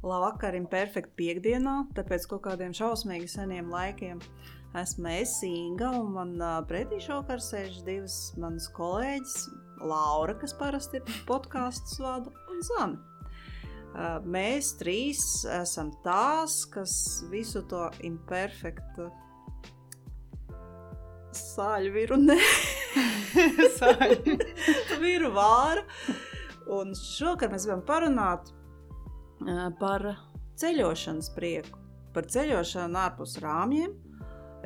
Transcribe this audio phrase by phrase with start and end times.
[0.00, 4.22] Labvakar, imperfekta piekdienā, tāpēc kaut kādiem šausmīgi seniem laikiem
[4.80, 6.34] esmu es Inga, un man
[6.70, 9.34] pretī šokar sēž divas manas kolēģis,
[9.84, 14.20] Laura, kas parasti ir podkāstu vada, un Zana.
[14.24, 16.92] Mēs trīs esam tās, kas
[17.32, 19.08] visu to imperfektu
[21.34, 22.38] sāļu viru, ne
[23.78, 24.38] sāļu
[25.02, 25.84] viru vāru.
[26.70, 28.52] Un šokar mēs gribam parunāt
[29.80, 30.06] par
[30.60, 31.78] ceļošanas prieku,
[32.14, 33.92] par ceļošanu ārpus rāmjiem.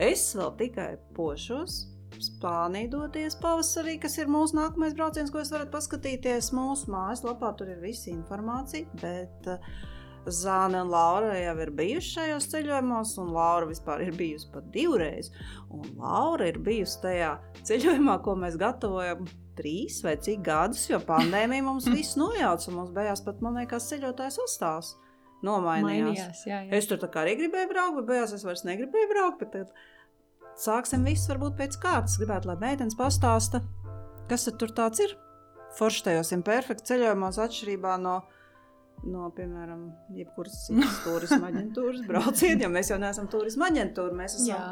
[0.03, 1.85] Es vēl tikai pošos.
[2.23, 7.51] Spānija doties pavasarī, kas ir mūsu nākamais brauciens, ko jūs varat paskatīties mūsu mājaslapā.
[7.59, 8.87] Tur ir visa informācija.
[9.03, 9.49] Bet
[10.25, 15.33] Zāne un Laura jau ir bijuši šajos ceļojumos, un Laura vispār ir bijusi pat divreiz.
[15.75, 17.35] Un Laura ir bijusi tajā
[17.67, 19.27] ceļojumā, ko mēs gatavojam
[19.59, 22.75] trīs vai cik gadus, jo pandēmija mums viss nojauca.
[22.75, 24.95] Mums beigās pat, man liekas, ceļotājs sastāvs
[25.45, 26.07] nomainījās.
[26.15, 26.79] Mainījās, jā, jā.
[26.79, 29.45] Es tur arī gribēju braukt, bet beigās es vairs negribēju braukt.
[29.45, 29.75] Bet
[30.61, 32.19] sāksim visu varbūt pēc kārtas.
[32.21, 33.63] Gribētu, lai meitenes pastāsta,
[34.31, 35.19] kas tur tāds ir.
[35.75, 38.21] Forši tajos imperfektos ceļojumos atšķirībā no
[39.05, 44.15] no, piemēram, jebkuras citas turisma aģentūras braucienu, jo mēs jau neesam turisma aģentūra.
[44.17, 44.69] Mēs esam Jā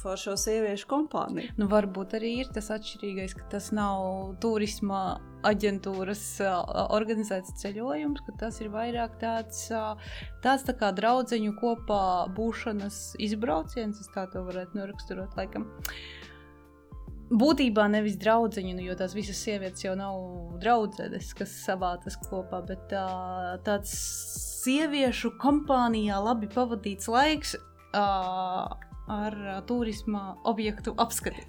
[0.00, 1.52] foršo sieviešu kompānija.
[1.60, 6.24] Nu, varbūt arī ir tas atšķirīgais, ka tas nav turisma aģentūras
[6.94, 9.66] organizēts ceļojums, ka tas ir vairāk tāds,
[10.44, 12.04] tāds tā kā draudzeņu kopā
[12.36, 15.68] būšanas izbrauciens, es tā to varētu noraksturot laikam.
[17.34, 20.18] Būtībā nevis draudziņu, nu, jo tās visas sievietes jau nav
[20.62, 23.04] draudzenes, kas savātas kopā, bet tā,
[23.64, 23.94] tāds
[24.64, 27.56] sieviešu kompānijā labi pavadīts laiks.
[27.94, 28.68] Uh,
[29.06, 31.44] ar turisma objektu apskati.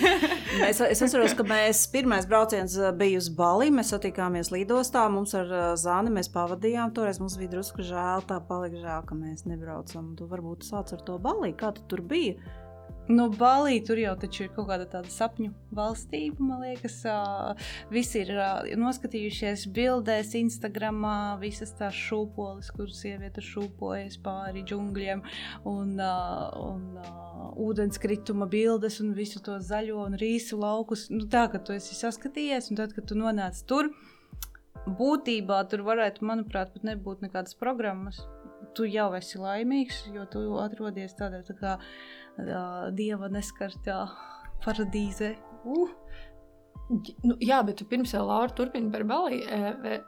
[0.62, 3.70] mēs, es atceros, ka mēs pirmais brauciens bija uz Bali.
[3.74, 5.06] Mēs satikāmies lidostā.
[5.12, 6.92] Mums ar Zāni mēs pavadījām.
[6.96, 8.26] Toreiz mums bija drusku žēl.
[8.28, 10.12] Tā palika žēl, ka mēs nebraucam.
[10.18, 11.54] Tu varbūt sāc ar to Bali.
[11.56, 12.36] Kā tu tur biji?
[13.10, 17.00] Nu, Balī tur jau ir kaut kāda tāda sapņu valstība, man liekas.
[17.90, 18.30] Visi ir
[18.78, 21.02] noskatījušies bildēs, Instagram,
[21.40, 25.24] visas tās šūpoles, kuras sieviete šūpojas pāri džungļiem,
[25.66, 26.84] un, un
[27.66, 31.08] ūdenskrituma bildes, un visu to zaļo un rīsu laukus.
[31.10, 33.90] Nu, tā, ka tu esi saskatījies, un tad, kad tu nonāc tur,
[34.86, 38.22] būtībā tur varētu, manuprāt, pat nebūt nekādas programmas.
[38.76, 41.76] Tu jau esi laimīgs, jo tu atrodies tādā tā kā
[42.96, 44.04] dieva neskartā
[44.64, 45.34] paradīzē.
[45.64, 45.90] Uh!
[47.22, 49.60] Nu, jā, bet pirms vēl Laura turpina par baliju.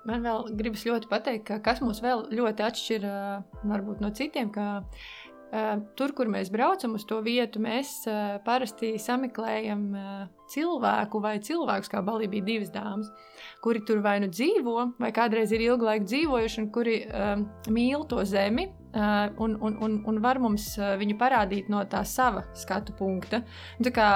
[0.09, 3.07] Man vēl gribas ļoti pateikt, ka kas mūs vēl ļoti atšķir
[3.71, 4.83] varbūt no citiem, ka
[5.99, 8.03] tur, kur mēs braucam uz to vietu, mēs
[8.47, 9.83] parasti sameklējam
[10.53, 13.11] cilvēku vai cilvēkus, kā balī bija divas dāmas,
[13.65, 16.97] kuri tur vai nu dzīvo, vai kādreiz ir ilgu laiku dzīvojuši, un kuri
[17.73, 22.97] mīl to zemi, un, un, un, un var mums viņu parādīt no tā sava skatu
[22.97, 23.45] punkta.
[23.79, 24.11] Un, tā kā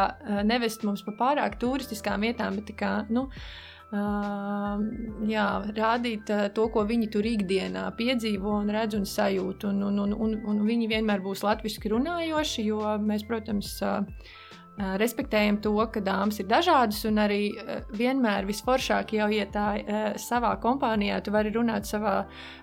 [0.45, 7.11] nevest mums pa pārāk turistiskām vietām, bet kā, nu, uh, jā, rādīt to, ko viņi
[7.13, 9.69] tur ikdienā piedzīvo un redz un sajūt.
[9.71, 13.77] Un, un, un, un, un viņi vienmēr būs latviešu runājoši, jo mēs, protams,
[14.77, 17.41] respektējam to, ka dāmas ir dažādas, un arī
[17.97, 19.69] vienmēr visforšāk jau, ja tā
[20.21, 22.19] savā kompānijā tu vari runāt savā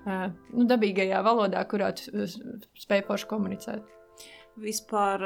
[0.05, 2.27] nu, dabīgajā valodā, kurā tu
[2.83, 3.87] spēj forši komunicēt.
[4.61, 5.23] Vispār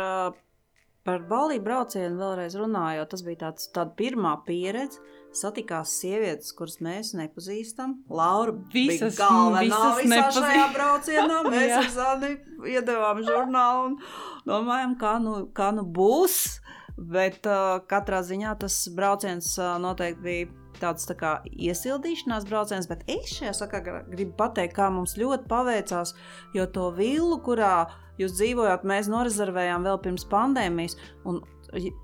[1.07, 4.99] par balīju braucienu vēlreiz runājot, tas bija tāds, tāda pirmā pieredze.
[5.37, 7.97] Satikās sievietes, kuras mēs nepazīstam.
[8.09, 9.81] Laura visas, bija galvenā visā
[10.13, 10.39] nepazīst.
[10.41, 11.41] šajā braucienā.
[11.47, 12.31] Mēs ar Zani
[12.73, 13.99] iedevām žurnālu un
[14.47, 16.61] domājam, kā nu, kā nu būs.
[16.97, 20.47] Bet uh, katrā ziņā tas brauciens uh, noteikti bija
[20.81, 26.13] tāds tā kā iesildīšanās brauciens, bet es šajā sakarā gribu pateikt, kā mums ļoti paveicās,
[26.57, 27.87] jo to vilnu, kurā
[28.21, 30.97] jūs dzīvojat, mēs norezervējām vēl pirms pandēmijas.
[31.29, 31.41] Un,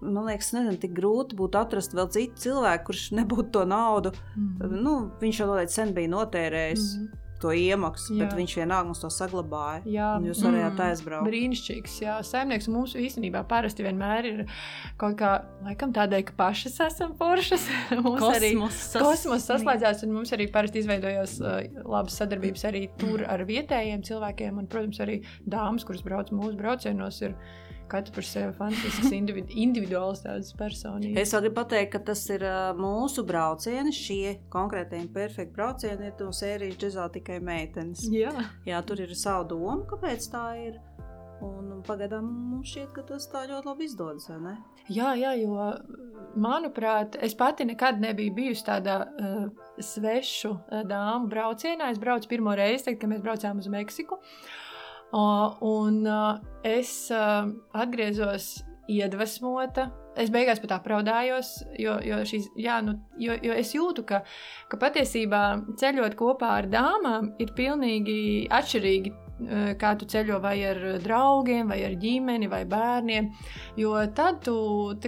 [0.02, 4.14] man liekas, nezinu, tik grūti būtu atrast vēl citu cilvēku, kurš nebūtu to naudu.
[4.36, 4.80] Mm -hmm.
[4.86, 6.88] nu, viņš jau noteikti sen bija notērējis.
[6.94, 8.24] Mm -hmm to iemaksu, jā.
[8.24, 9.82] bet viņš vienalga mums to saglabāja.
[9.90, 11.28] Jā, jūs varējāt mm, aizbraukt.
[11.28, 14.44] Brīnišķīgs, jā, saimnieks mums īstenībā parasti vienmēr ir
[15.02, 15.34] kaut kā,
[15.66, 17.68] laikam tādēļ, ka pašas esam foršas.
[18.06, 18.54] mums kosmos, arī
[19.04, 24.64] kosmos saslēdzās, un mums arī parasti izveidojās uh, labas sadarbības arī tur ar vietējiem cilvēkiem,
[24.64, 27.36] un, protams, arī dāmas, kuras brauc mūsu braucienos, ir
[27.92, 31.20] Katra par sevi fantastisks, individu, individuāls tādas personības.
[31.22, 32.46] Es vēl gribu pateikt, ka tas ir
[32.80, 33.94] mūsu braucieni.
[33.94, 38.06] Šie konkrētie perfekti braucieni ir no sērijas džezā tikai meitenes.
[38.14, 38.34] Jā.
[38.68, 40.80] Jā, tur ir savu domu, kāpēc tā ir.
[41.44, 44.30] Un pagaidām mums šķiet, ka tas tā ļoti labi izdodas?
[44.88, 45.58] Jā, jā, jo
[46.40, 50.54] manuprāt, es pati nekad nebiju bijusi tādā uh, svešu
[50.88, 51.92] dāmu braucienā.
[51.92, 54.22] Es braucu pirmo reizi, tad, kad mēs braucām uz Meksiku.
[54.22, 54.63] Uh,
[55.14, 56.00] un
[56.66, 58.54] es atgriezos
[58.90, 59.90] iedvesmota.
[60.20, 64.20] Es beigās pat apraudājos, jo, jo, šīs, jā, nu, jo, jo es jūtu, ka,
[64.70, 65.42] ka patiesībā
[65.82, 69.16] ceļot kopā ar dāmām ir pilnīgi atšķirīgi
[69.80, 73.30] kā tu ceļo vai ar draugiem, vai ar ģimeni, vai bērniem.
[73.80, 74.56] Jo tad tu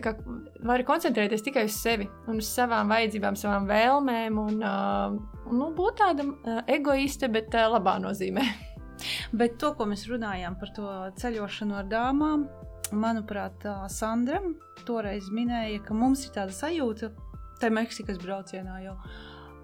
[0.01, 0.15] kā,
[0.65, 5.17] vari koncentrēties tikai uz sevi un uz savām vajadzībām, savām vēlmēm un uh,
[5.51, 8.47] nu, būt tāda uh, egoiste, bet labā nozīmē.
[9.35, 10.89] Bet to, ko mēs runājām par to
[11.21, 12.47] ceļošanu ar dāmām,
[12.95, 14.41] manuprāt, Sandra
[14.85, 17.11] toreiz minēja, ka mums ir tāda sajūta,
[17.61, 18.97] tā Meksikas braucienā jau,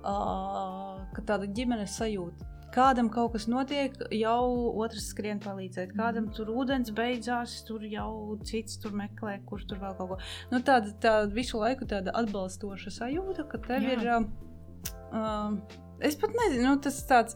[0.01, 5.91] uh, ka tāda ģimenes sajūta Kādam kaut kas notiek, jau otrs skrien palīdzēt.
[5.97, 10.17] Kādam tur ūdens beidzās, tur jau cits tur meklē, kur tur vēl kaut ko.
[10.53, 13.97] Nu, tāda, tāda visu laiku tāda atbalstoša sajūta, ka tev Jā.
[13.97, 14.07] ir.
[14.07, 17.35] Uh, uh, es pat nezinu, nu, tas tāds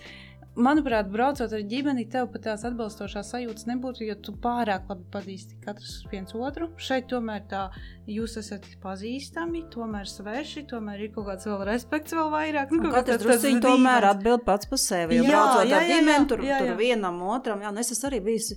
[0.55, 5.59] manuprāt, braucot ar ģimeni, tev pat tās atbalstošās sajūtas nebūtu, jo tu pārāk labi pazīsti
[5.63, 6.69] katrs viens otru.
[6.81, 7.65] Šeit tomēr tā
[8.09, 12.73] jūs esat pazīstami, tomēr sveši, tomēr ir kaut kāds vēl respekts, vēl vairāk.
[12.75, 15.19] Nu, katrs drusciņš tomēr atbild pats par sevi.
[15.19, 16.63] Jo jā, braucot jā, ar ģimeni, tur, jā, jā.
[16.63, 18.53] tur vienam otram, jā, un es esmu arī bijis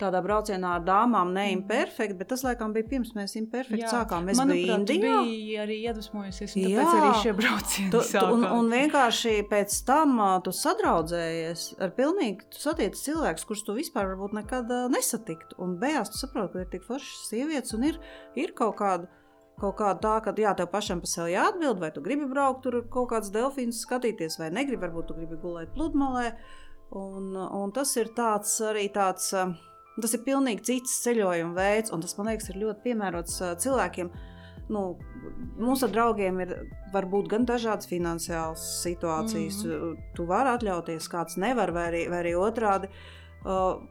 [0.00, 3.92] tādā braucienā ar dāmām neimperfekti, bet tas laikam bija pirms mēs imperfekti jā.
[3.92, 4.26] sākām.
[4.28, 5.20] Mēs Manuprāt, bijām Indijā.
[5.28, 6.96] bija arī iedvesmojusies, un tāpēc jā.
[7.02, 12.64] arī šie braucieni tu, tu, un, un vienkārši pēc tam tu sadraudzējies ar pilnīgi, tu
[12.64, 15.58] satiec cilvēkus, kurus tu vispār varbūt nekad uh, nesatiktu.
[15.62, 18.00] Un beigās tu saproti, ka ir tik foršas sievietes un ir,
[18.38, 19.10] ir kaut kāda
[19.60, 22.78] kaut kāda tā, ka jā, tev pašam par sevi jāatbild, vai tu gribi braukt tur
[22.92, 26.30] kaut kāds delfīns skatīties, vai negribi, varbūt tu gribi gulēt pludmalē.
[26.96, 29.34] Un, un tas ir tāds arī tāds.
[29.36, 29.52] Uh,
[30.00, 34.10] Tas ir pilnīgi cits ceļojuma veids, un tas man liekas, ir ļoti piemērots cilvēkiem.
[34.70, 34.82] Nu,
[35.58, 36.52] mums ar draugiem ir
[36.92, 39.64] varbūt gan dažādas finansiālas situācijas.
[39.64, 39.96] Mm -hmm.
[40.14, 42.88] Tu vari atļauties, kāds nevar, vai arī, vai arī otrādi.
[43.44, 43.82] Uh,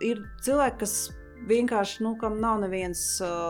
[0.00, 0.94] ir cilvēki, kas
[1.48, 3.02] vienkārši nu, kam nav neviens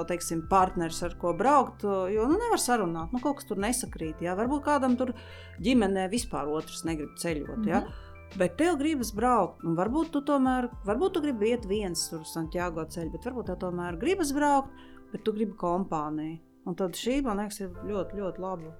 [0.08, 3.14] teiksim, partners, ar ko braukt, jo nu, nevar sarunāt.
[3.14, 4.20] Nu, kaut kas tur nesakrīt.
[4.25, 4.37] Jā.
[4.38, 5.14] Varbūt kādam tur
[5.64, 7.64] ģimenē vispār otrs negrib ceļot.
[7.67, 7.81] Jā.
[7.81, 8.05] Mm -hmm.
[8.37, 12.35] Bet tev gribas braukt, un varbūt tu tomēr, varbūt tu gribi iet viens tur uz
[12.35, 14.75] Santiago ceļu, bet varbūt tev tomēr gribas braukt,
[15.13, 16.37] bet tu gribi kompāniju.
[16.69, 18.75] Un tad šī, man liekas, ir ļoti, ļoti laba.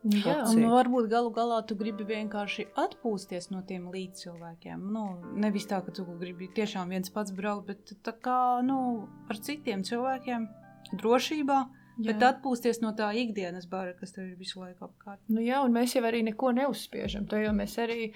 [0.00, 4.86] Jā, un varbūt galu galā tu gribi vienkārši atpūsties no tiem līdzcilvēkiem.
[4.94, 5.04] Nu,
[5.36, 8.80] nevis tā, ka tu gribi tiešām viens pats braukt, bet tā kā nu,
[9.28, 10.48] ar citiem cilvēkiem
[10.96, 11.58] drošībā
[12.00, 12.14] Jā.
[12.14, 15.20] Bet atpūsties no tā ikdienas bara, kas tev ir visu laiku apkārt.
[15.28, 17.26] Nu jā, un mēs jau arī neko neuzspiežam.
[17.28, 18.06] To jau mēs arī,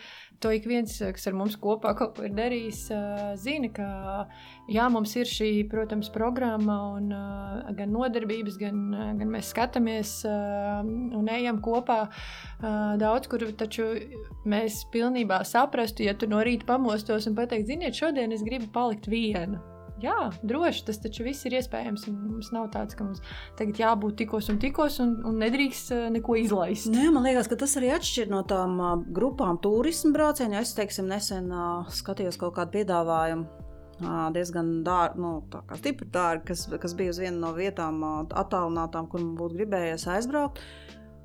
[0.41, 2.81] to ik viens, kas ar mums kopā kaut ko ir darījis,
[3.43, 3.89] zina, ka
[4.73, 7.13] jā, mums ir šī, protams, programma un
[7.77, 8.81] gan nodarbības, gan,
[9.21, 12.07] gan mēs skatāmies un ejam kopā
[13.05, 13.91] daudz, kur taču
[14.49, 19.13] mēs pilnībā saprastu, ja tu no rīta pamostos un pateikt, ziniet, šodien es gribu palikt
[19.13, 19.61] viena
[20.03, 22.09] Jā, droši tas taču viss ir iespējams.
[22.11, 23.23] Mums nav tāds, ka mums
[23.59, 26.91] tagad jābūt tikos un tikos, un, un nedrīkst uh, neko izlaist.
[26.91, 28.81] Nē, man liekas, ka tas arī atšķir no tām
[29.15, 30.59] grupām turismu braucieniem.
[30.65, 31.53] Es teiksim, nesen
[31.95, 33.47] skatījos kaut kādu piedāvājumu.
[34.35, 39.07] Diezgan dārgi, nu, tā kā stipri dārgi, kas, kas bija uz vienu no vietām, attālinātām,
[39.07, 40.59] kur man būtu gribējies aizbraukt.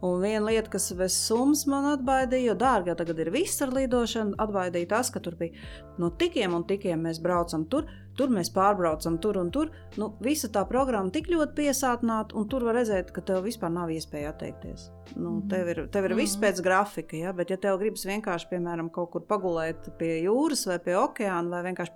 [0.06, 3.74] Un viena lieta, kas bez summas man atbaidīja, jo dārgi jau tagad ir viss ar
[3.75, 5.57] lidošanu, atbaidīja tas, ka tur bija
[6.00, 7.89] no tikiem un tikiem mēs braucam tur
[8.20, 9.72] tur mēs pārbraucam, tur un tur.
[10.00, 13.91] Nu, visa tā programma tik ļoti piesātināta, un tur var redzēt, ka tev vispār nav
[13.94, 14.89] iespēja atteikties.
[15.15, 15.46] Nu, mhm.
[15.51, 16.46] tev ir, tev ir viss mhm.
[16.46, 17.34] pēc grafika, ja?
[17.36, 21.63] bet, ja tev gribas vienkārši, piemēram, kaut kur pagulēt pie jūras vai pie okeāna, vai
[21.70, 21.96] vienkārši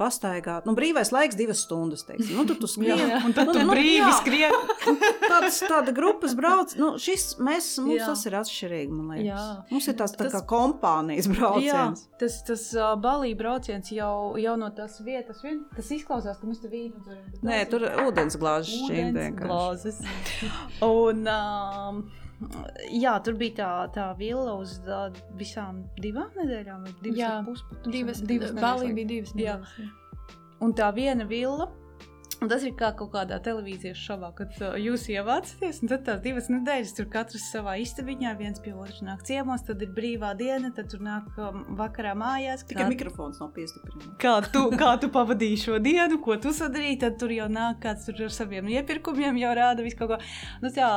[0.00, 0.66] pastaigāt.
[0.68, 2.04] Nu, brīvais laiks divas stundas.
[2.08, 2.36] Teiksim.
[2.38, 4.12] Nu, tur tu skrien, jā, un tad nu, tu nu, brīvi jā.
[4.20, 4.56] skrien.
[5.30, 6.72] Tāds, tāda grupas brauc.
[6.80, 8.08] Nu, šis, mēs, mums jā.
[8.08, 9.28] tas ir atšķirīgi, man liekas.
[9.28, 9.44] Jā.
[9.70, 12.04] Mums ir tās tā tas, kā kompānijas brauciens.
[12.04, 16.48] Jā, tas, tas uh, balī brauciens jau, jau no tās vietas, vien, tas izklausās, ka
[16.48, 17.28] mums tur vīnu dzeram.
[17.46, 20.50] Nē, tur ūdens glāzes šķiet vienkārši.
[20.86, 22.02] un, um,
[22.96, 27.92] Jā, tur bija tā, tā vila uz tā, visām divām nedēļām, vai divas jā, puspusdienas.
[27.92, 29.76] Divas, divas, Balī bija divas nedēļas.
[29.82, 29.90] Jā.
[30.64, 31.68] Un tā viena vila.
[32.40, 36.22] Un tas ir kā kaut kādā televīzijas šovā, kad uh, jūs ievācaties, un tad tās
[36.24, 40.70] divas nedēļas tur katrs savā istabiņā, viens pie otra nāk ciemos, tad ir brīvā diena,
[40.72, 42.64] tad tur nāk um, vakarā mājās.
[42.64, 44.14] Tikai kā, mikrofons nav piestiprināts.
[44.24, 48.08] Kā tu, kā tu pavadīji šo dienu, ko tu sadarīji, tad tur jau nāk kāds
[48.08, 50.22] tur ar saviem iepirkumiem, jau rāda visu kaut ko.
[50.64, 50.88] Nu, tā,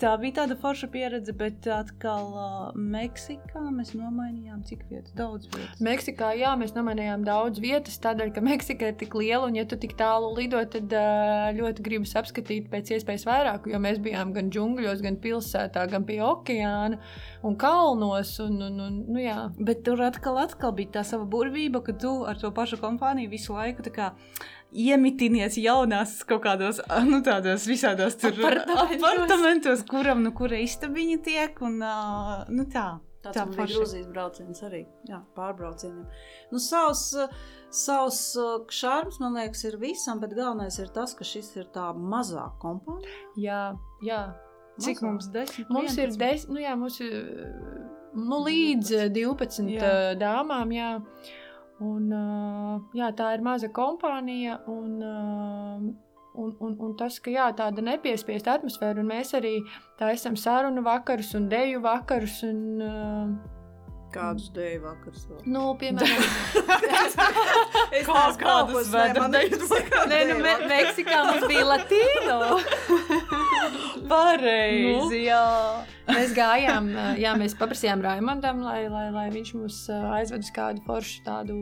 [0.00, 5.80] tā bija tāda forša pieredze, bet atkal uh, Meksikā mēs nomainījām cik vietas, daudz vietas.
[5.84, 9.78] Meksikā, jā, mēs nomainījām daudz vietas, tādēļ, ka Meksika ir tik liela, un ja tu
[9.80, 14.52] tik tālu lido, tad uh, ļoti gribas apskatīt pēc iespējas vairāk, jo mēs bijām gan
[14.54, 17.00] džungļos, gan pilsētā, gan pie okeāna
[17.46, 19.38] un kalnos, un, un, un nu jā.
[19.58, 23.54] Bet tur atkal, atkal bija tā sava burvība, ka tu ar to pašu kompāniju visu
[23.56, 24.12] laiku tā kā
[24.72, 29.84] iemitinies jaunās kaut kādos, nu, tādos visādos tur Apartamentos.
[29.88, 32.98] kuram, nu, kura istabiņa tiek, un, uh, nu, tā.
[33.18, 33.64] Tāds Tā bija.
[33.66, 34.84] Grūzijas brauciens arī.
[35.08, 36.04] Jā, pārbraucieniem.
[36.52, 37.32] Nu, savs, uh,
[37.74, 41.88] savs uh, šarms, man liekas, ir visam, bet galvenais ir tas, ka šis ir tā
[41.98, 43.10] mazā kompānija.
[43.42, 43.62] Jā,
[44.06, 44.20] jā.
[44.78, 45.08] Cik Mazā.
[45.08, 45.70] mums desmit?
[45.74, 46.20] Mums ir 11?
[46.22, 47.16] desmit, nu jā, mums ir
[48.14, 49.80] nu, līdz eh, 12 Jā.
[49.82, 50.14] jā.
[50.22, 50.70] dāmām.
[50.76, 50.92] Jā.
[51.80, 52.08] Un,
[52.98, 54.60] jā, tā ir maza kompānija.
[54.66, 55.96] Un,
[56.38, 59.56] Un, un, un tas, ka jā, tāda nepiespiesta atmosfēra, un mēs arī
[59.98, 62.36] tā esam sarunu vakarus un deju vakarus.
[62.46, 63.40] Un,
[64.14, 65.40] Kādus dēļu vakars vēl?
[65.50, 66.22] nu, piemēram,
[67.98, 72.38] Es Kā- neesmu kādus man dejus ir- Nē, nu, Me Meksikā mums bija Latīno.
[74.08, 75.42] Pareizi, jā.
[76.08, 76.88] Mēs gājām,
[77.20, 81.58] jā, mēs paprasījām Raimondam, lai, lai, lai viņš mūs aizved uz kādu foršu tādu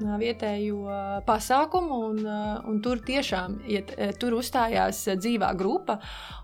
[0.00, 2.00] ā, pasākumu.
[2.10, 2.20] Un,
[2.68, 5.98] un tur tiešām ja, t- ā, tur uzstājās dzīvā grupa,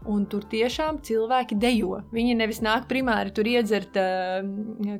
[0.08, 2.00] un tur tiešām cilvēki dejo.
[2.16, 3.96] Viņi nevis nāk primāri tur iedzert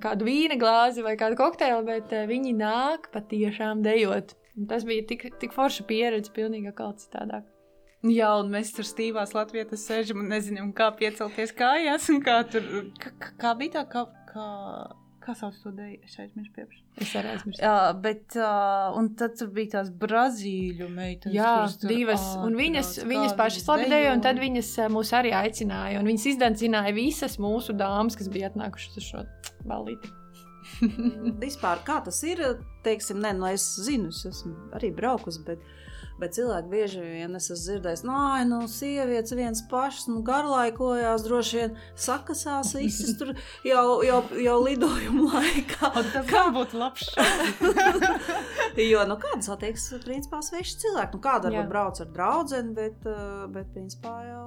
[0.05, 4.37] kādu vīna glāzi vai kādu kokteili, bet viņi nāk patiešām dejot.
[4.57, 7.45] Un Tas bija tik, tik forša pieredze, pilnīgi kā citādāk.
[8.05, 12.11] Jā, un mēs tur stīvās Latvijas sēžam un nezinām, kā piecelties kājās.
[12.13, 12.63] un Kā, tur,
[13.01, 14.47] kā, kā- kā bija tā, kā, kā,
[15.25, 16.03] kā sauc to dēļu?
[16.05, 16.85] Es aizmirsu pieprasīt.
[17.03, 17.63] Es arī aizmirsu.
[17.65, 17.73] Jā,
[18.05, 21.35] bet uh, un tad tur bija tās brazīļu meitenes.
[21.35, 22.27] Jā, kuras tur divas.
[22.47, 25.99] Un viņas, ātrās, viņas pašas labi dejo, un tad viņas mūs arī aicināja.
[26.05, 29.25] Un viņas izdevināja visas mūsu dāmas, kas bija atnākušas uz šo
[29.67, 30.13] balīti.
[31.43, 32.41] Vispār kā tas ir,
[32.87, 35.63] teiksim, ne, nu es zinu, es esmu arī braukusi, bet,
[36.21, 41.61] bet cilvēki bieži vien es esmu dzirdējis, no, nu, sievietes viens pašs, nu, garlaikojās, droši
[41.61, 43.35] vien sakasās visas tur
[43.67, 45.93] jau, jau, jau lidojuma laikā.
[46.33, 47.11] Kā būtu labs.
[48.77, 53.47] Jo, nu, kāda satiekas, principā, sveši cilvēki, nu, kāda varbūt brauc ar draudzeni, bet, eh,
[53.55, 54.43] bet, principā, jau.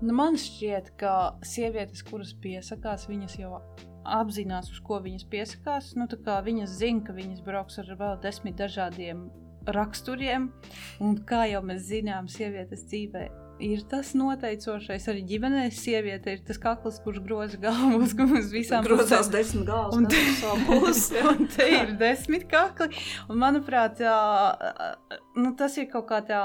[0.00, 1.12] Nu, man šķiet, ka
[1.44, 3.60] sievietes, kuras piesakās, viņas jau
[4.06, 5.92] apzinās, uz ko viņas piesakās.
[5.98, 9.26] Nu, viņas zina, ka viņas brauks ar vēl desmit dažādiem
[9.66, 10.50] raksturiem,
[11.02, 13.26] un kā jau mēs zinām, sievietes dzīvē.
[13.64, 15.62] Ir tas noteicošais arī ģimenē.
[15.72, 20.20] Sieviete ir tas kakls, kurš groza galvu uz, uz visām Grozās desmit galvas, Un te-
[20.66, 21.16] pusi.
[21.30, 22.90] Un te ir desmit kakli.
[23.30, 24.12] Un, manuprāt, tā,
[25.40, 26.42] nu, tas ir kaut kā tā.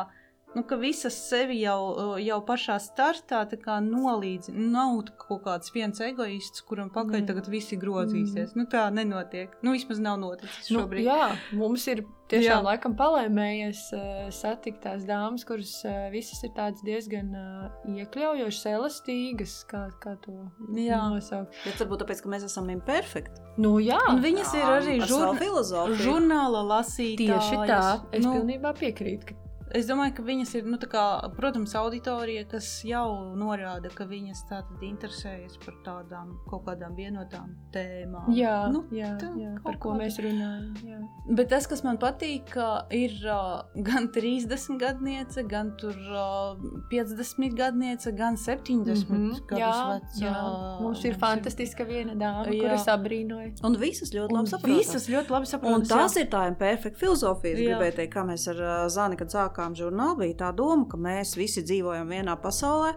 [0.54, 4.50] Nu, ka visas sevi jau, jau pašā startā tā kā nolīdz.
[4.52, 7.28] Nav kaut kāds viens egoists, kuram pakaļ Mm.
[7.30, 8.52] tagad visi grozīsies.
[8.56, 9.54] Nu, tā nenotiek.
[9.64, 11.06] Nu, vismaz nav noticis Nu, šobrīd.
[11.08, 12.64] jā, mums ir tiešām Jā.
[12.68, 19.56] laikam palēmējies uh, satikt tās dāmas, kuras uh, visas ir tādas diezgan uh, iekļaujošas, elastīgas,
[19.72, 20.36] kā, kā to
[20.76, 21.00] Jā.
[21.16, 21.56] nosaukt.
[21.64, 23.40] Bet varbūt tāpēc, ka mēs esam imperfekti.
[23.58, 27.18] Nu, jā, Un viņas ir arī žurn žurnāla lasītājas.
[27.18, 27.82] tieši tā.
[28.12, 29.36] Es Nu, pilnībā piekrītu.
[29.74, 31.04] Es domāju, ka viņas ir, nu, tā kā,
[31.38, 38.28] protams, auditorija, kas jau norāda, ka viņas tātad interesējas par tādām kaut kādām vienotām tēmām.
[38.36, 40.74] Jā, nu, jā, tā jā, par ko kāda- mēs runājam.
[40.84, 41.00] Jā.
[41.38, 42.52] Bet tas, kas man patīk,
[42.92, 46.58] ir uh, gan 30 gadniece, gan tur, uh,
[46.92, 50.26] 50 gadniece, gan 70 Mhm, gadus jā, veca.
[50.26, 50.82] jā.
[50.82, 52.60] Mums ir fantastiska viena dāma, Jā.
[52.66, 53.54] kuras abrīnoja.
[53.64, 54.76] Un visas ļoti labi saprot.
[54.76, 55.76] visas ļoti labi saprot.
[55.80, 57.56] Un tās ir tā imperfekta filozofija.
[57.62, 57.78] Jā.
[57.78, 61.36] gribēju teikt, kā mēs ar uh, Zani, kad sākām žurnālu, bija tā doma, ka mēs
[61.38, 62.96] visi dzīvojam vienā pasaulē.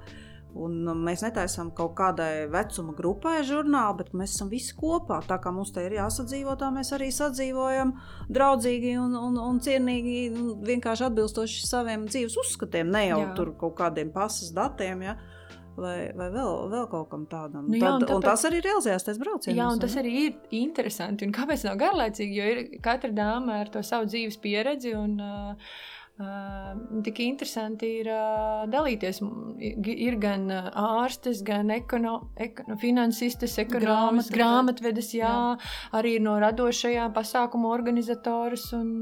[0.54, 5.16] Un mēs netaisām kaut kādai vecuma grupai žurnālu, bet mēs esam visi kopā.
[5.26, 7.90] Tā kā mums te ir jāsadzīvot, tā mēs arī sadzīvojam
[8.30, 13.32] draudzīgi un, un, un cienīgi, un vienkārši atbilstoši saviem dzīves uzskatiem, ne jau Jā.
[13.34, 15.02] Tur kaut kādiem pasas datiem.
[15.08, 15.16] Ja?
[15.74, 17.66] Vai, vai vēl, vēl kaut kam tādam.
[17.66, 19.58] Nu jā, un Tad, un tāpēc- tas arī realizējās tajos braucienos.
[19.58, 21.26] Jā, un tas arī ir interesanti.
[21.26, 22.38] Un kāpēc nav garlaicīgi?
[22.38, 24.94] Jo ir katra dāma ar to savu dzīves pieredzi.
[24.94, 25.56] Un, Uh,
[26.14, 28.08] tik interesanti ir
[28.70, 29.18] dalīties.
[29.58, 35.10] Ir gan ārstes, gan ekono, ekono, finansistes, ekonomistas, Grāmatvedes.
[35.16, 35.72] jā, jā.
[35.98, 38.92] arī no radošajām pasākumu organizatoras un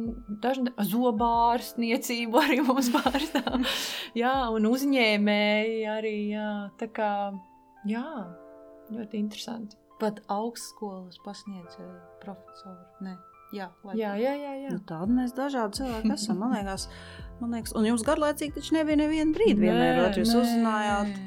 [0.41, 3.61] dažna zobārstniecību arī mums pārstāv.
[4.17, 6.49] jā, un uzņēmēji arī, jā,
[6.81, 7.13] tā kā,
[7.89, 8.07] jā,
[8.93, 9.77] ļoti interesanti.
[10.01, 13.05] pat augstskolas pasniedzēji, profesori.
[13.07, 13.13] Nē,
[13.55, 13.99] jā, laikam.
[14.01, 14.55] Jā, jā, jā.
[14.65, 14.71] jā.
[14.77, 16.41] Nu, tādi mēs dažādi cilvēki esam.
[16.43, 16.89] Man liekas,
[17.41, 19.61] man liekas un jums garlaicīgi taču nebija neviena brīdi.
[19.67, 20.41] Vienmēr Nē, otru jūs nē.
[20.47, 21.21] uzzinājāt.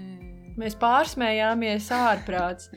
[0.56, 2.70] Mēs pārsmējāmies ārprāts.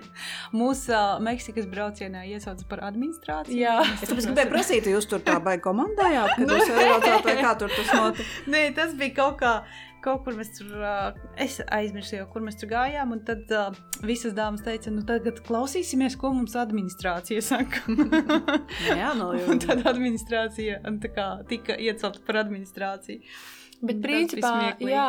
[0.56, 3.58] Mūsu uh, Meksikas braucienā iesauca par administrāciju.
[3.60, 3.74] Jā.
[3.92, 7.74] Es tāpēc gribēju prasīt, jūs tur tā baigi komandējāt, kad jūs ejāt, vai kā tur
[7.76, 8.30] tas notika?
[8.54, 9.52] Nē, tas bija kaut kā.
[10.06, 13.16] Kaut kur mēs tur, uh, es aizmirsu, jau, kur mēs tur gājām.
[13.16, 13.74] Un tad uh,
[14.06, 17.82] visas dāmas teica, nu tagad klausīsimies, ko mums administrācija saka.
[19.00, 23.24] Jā, no un tad administrācija un tā kā, tika iecelta par administrāciju.
[23.84, 25.08] Bet, principā, jā,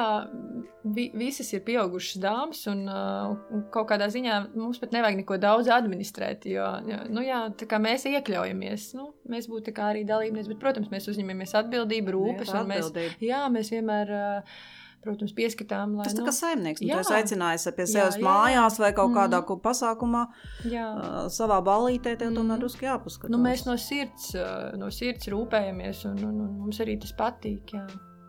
[0.95, 5.69] vi, visas ir pieaugušas dāmas, un uh, kaut kādā ziņā mums pat nevajag neko daudz
[5.71, 6.49] administrēt.
[6.51, 10.51] Jo, jo nu, jā, tā kā mēs iekļaujamies, nu, mēs būtu tā kā arī dalībnieki,
[10.51, 12.91] bet, protams, mēs uzņemamies atbildību, rūpes, un mēs,
[13.23, 14.59] jā, mēs vienmēr, uh,
[15.07, 16.05] protams, pieskatām, lai.
[16.07, 16.97] Tas tā nu, kā saimnieks, nu, jā.
[16.99, 19.17] tu esi aicinājis pie Jā, sevis jā, mājās vai kaut Mhm.
[19.17, 20.25] kādā ko pasākumā,
[20.69, 20.87] jā.
[20.95, 22.61] uh, savā balītē, tev tomēr Mhm.
[22.65, 23.29] drusku jāpaskatās.
[23.33, 27.73] Nu, mēs no sirds, uh, no sirds rūpējamies, un, un, un mums arī tas patīk.
[27.73, 27.87] Jā.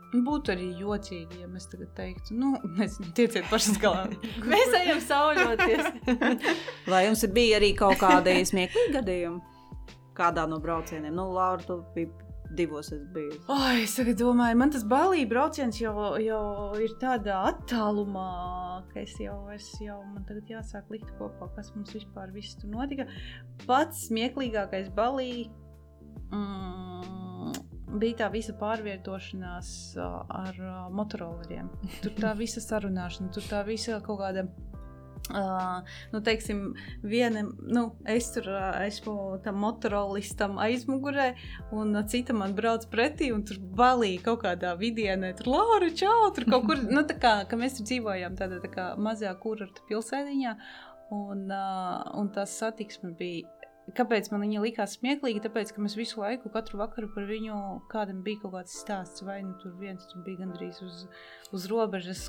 [0.09, 4.07] Būtu arī jocīgi, ja mēs tagad teiktu, nu, nezinu, tieciet pašas galā.
[4.55, 5.91] Mēs ejam sauļoties.
[6.89, 9.43] Vai jums bija arī kaut kādi smieklīgi gadījumi?
[10.17, 11.13] Kādā no braucieniem?
[11.15, 12.09] Nu, Laura, tu biji
[12.51, 13.39] divos es biju.
[13.53, 16.43] Oh, es domāju, man tas balīja brauciens jau, jau
[16.81, 18.29] ir tādā attālumā,
[18.93, 22.73] ka es jau, es jau man tagad jāsāk likt kopā, kas mums vispār viss tur
[22.73, 23.09] notika.
[23.67, 25.51] Pats smieklīgākais balīja
[26.33, 27.53] mm,
[28.01, 31.71] bija tā visa pārvietošanās ar ā, motoroleriem.
[32.05, 34.49] Tur tā visa sarunāšana, tur tā visa kaut kāda.
[35.29, 36.63] Uh, nu, teiksim,
[37.05, 41.35] viena, nu, es tur uh, esmu tam motorolistam aizmugurē,
[41.77, 46.31] un uh, cita man brauc pretī, un tur balīja kaut kādā vidienē, tur Laura, čau,
[46.33, 49.85] tur kaut kur, nu, tā kā, ka mēs tur dzīvojām tādā tā kā mazajā kurorta
[49.91, 50.57] pilsētiņā,
[51.19, 53.53] un, uh, un tā satiksme bija.
[53.97, 55.47] Kāpēc man viņa likās smieklīga?
[55.47, 57.61] Tāpēc, ka mēs visu laiku, katru vakaru par viņu
[57.93, 61.07] kādam bija kaut kāds stāsts, vai nu tur viens tur bija gandrīz uz,
[61.57, 62.27] uz robežas,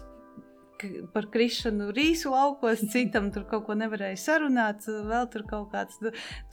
[1.13, 5.99] par krišanu rīsu laukos, citam tur kaut ko nevarēja sarunāt, vēl tur kaut kāds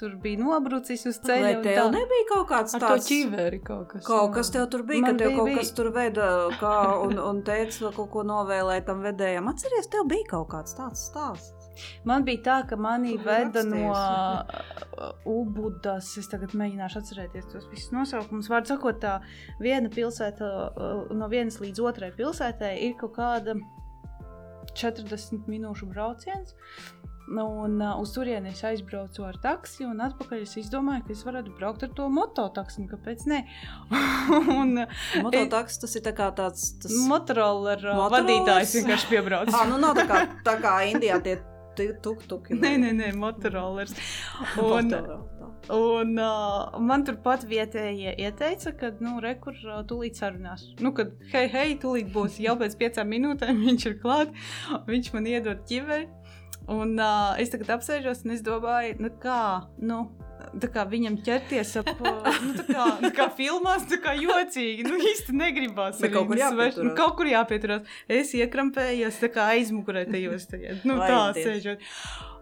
[0.01, 1.43] tur bija nobrucis uz ceļa.
[1.47, 1.87] Vai un tev tā.
[1.95, 4.05] nebija kaut kāds tāds ķiveri kaut kas.
[4.07, 5.59] Kaut kas tev tur bija, Man ka tev bija- kaut bija.
[5.63, 6.31] kas tur veida,
[6.61, 6.75] kā,
[7.07, 9.49] un, un teica, kaut ko novēlēt tam vedējam.
[9.53, 11.53] Atceries, tev bija kaut kāds tāds stāsts.
[12.09, 16.09] Man bija tā, ka mani Kur veda no uh, Ubudas.
[16.21, 18.49] Es tagad mēģināšu atcerēties tos visus nosaukumus.
[18.49, 19.19] Vārds sakot, tā
[19.61, 23.59] viena pilsēta, uh, no vienas līdz otrai pilsētai ir kaut kāda
[24.77, 26.57] 40 minūšu brauciens.
[27.27, 31.25] Nu, Un uh, uz turieni es aizbraucu ar taksi, un atpakaļ es izdomāju, ka es
[31.27, 32.85] varētu braukt ar to mototaksi.
[32.87, 33.41] Kāpēc ne?
[34.61, 34.85] un
[35.25, 36.69] Mototaks tas ir tā tāds.
[36.83, 36.95] Tas...
[37.11, 38.15] Motorola Motorolas?
[38.15, 39.51] vadītājs vienkārši piebrauc.
[39.57, 41.39] Ah, nu nav tā kā, tā kā Indijā tie
[41.77, 42.57] tuk-tuki.
[42.57, 43.95] Nē, nē, nē, motorolers.
[44.63, 44.93] Un,
[45.73, 50.69] Un uh, man turpat vietējie ieteica, ka, nu, rekur, uh, tūlīt sarunās.
[50.79, 54.37] Nu, kad, hei, hei, tūlīt būs jau pēc piecām minūtēm, viņš ir klāt,
[54.87, 56.07] viņš man iedod ķiveri.
[56.71, 59.41] Un uh, es tagad apsēžos un es domāju, nu, kā,
[59.87, 60.01] nu,
[60.73, 64.99] kā viņam ķerties ap, uh, nu, tā kā, tā kā filmās, tā kā jocīgi, nu,
[65.13, 66.01] īsti negribās.
[66.03, 66.81] Bet kaut kur jāpieturās.
[66.83, 67.99] Nu, kaut kur jāpieturās.
[68.11, 71.87] Es iekrampējos, tā kā aizmugurē tajos, tajā, nu, Vai tā sēžot.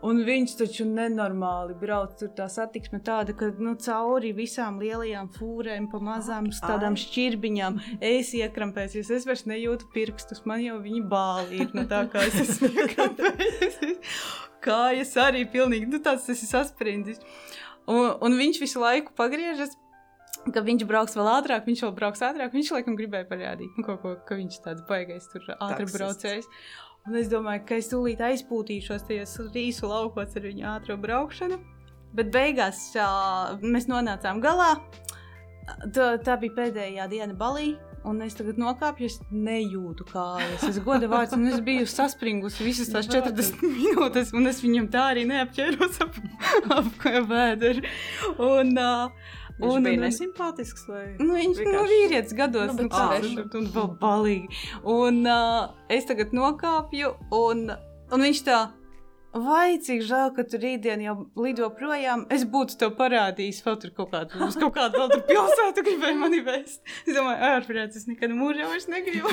[0.05, 2.12] Un viņš taču nenormāli brauc.
[2.21, 7.01] Tur tā satiksme tāda, ka nu, cauri visām lielajām fūrēm, pa mazām Ak, tādām ai.
[7.01, 7.79] šķirbņām.
[8.05, 10.43] Es iekrampējos, es vairs nejūtu pirkstus.
[10.45, 11.71] Man jau viņi bāli ir.
[11.77, 13.79] Nu, tā kā es esmu iekrampējies.
[14.64, 17.25] Kājas arī pilnīgi nu, tāds tas ir sasprindzis.
[17.88, 19.73] Un, un viņš visu laiku pagriežas.
[20.53, 22.53] Ka viņš brauks vēl ātrāk, viņš vēl brauks ātrāk.
[22.53, 25.95] Viņš laikam gribēja parādīt, nu, kaut ko, ka viņš tāds baigais, tur Taksists.
[25.97, 26.49] braucējs.
[27.05, 31.59] Un es domāju, ka es tūlīt aizpūtīšos tajos rīsu laukos ar viņu ātrā braukšanu.
[32.17, 33.09] Bet beigās ā,
[33.61, 34.71] mēs nonācām galā.
[35.93, 37.75] Tā, tā bija pēdējā diena balī.
[38.05, 40.64] Un es tagad nokāpu, es nejūtu kājas.
[40.69, 45.07] Es godu vārdu, un es biju saspringusi visas tās 40 minūtes, un es viņam tā
[45.14, 46.19] arī neapķēros ap,
[46.77, 47.85] ap vēderi.
[48.37, 51.05] Un, uh, Viņš Un- bija un- nesimpātisks vai?
[51.21, 53.37] Nu, viņš ir Vienkārši- vīrietis gados, Nu, nu, svešs.
[53.38, 54.49] un, un vēl balīgi.
[54.85, 57.71] Un uh, es tagad nokāpju, un,
[58.11, 58.62] un viņš tā.
[59.35, 62.21] Vai cik žēl, ka tu rītdien jau lido projām?
[62.31, 63.62] Es būtu to parādījis.
[63.67, 66.83] Vēl tur kaut kādu, uz kaut kādu vēl tur pilsētu gribēju mani vēst.
[67.07, 69.33] Es domāju, ārprāts, es nekad mūžā vairs negribu.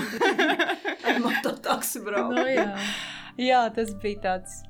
[1.06, 2.34] Ar mototaksi braukt.
[2.34, 2.66] Nu, jā.
[3.38, 4.62] Jā, tas bija tāds.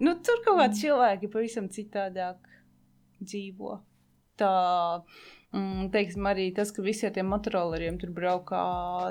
[0.00, 2.40] Nu, tur kaut kādi cilvēki pavisam citādāk
[3.20, 3.80] dzīvo.
[4.38, 4.52] Tā,
[5.52, 8.62] mm, teiksim, arī tas, ka visi ar tiem motoroleriem tur braukā,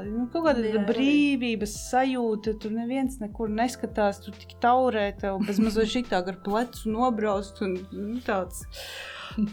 [0.08, 2.56] nu, kaut kāda Jā, brīvības sajūta.
[2.62, 7.80] Tur neviens nekur neskatās, tur tik taurē, tev bez mazliet šitā gar plecu nobraust un
[7.92, 8.66] nu, tāds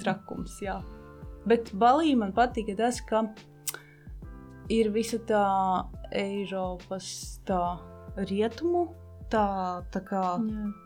[0.03, 0.79] trakums, jā.
[1.45, 3.27] Bet Balī man patika tas, ka
[4.73, 5.45] ir visa tā
[6.15, 7.61] Eiropas tā
[8.17, 8.89] rietumu.
[9.35, 9.47] Tā,
[9.95, 10.23] tā kā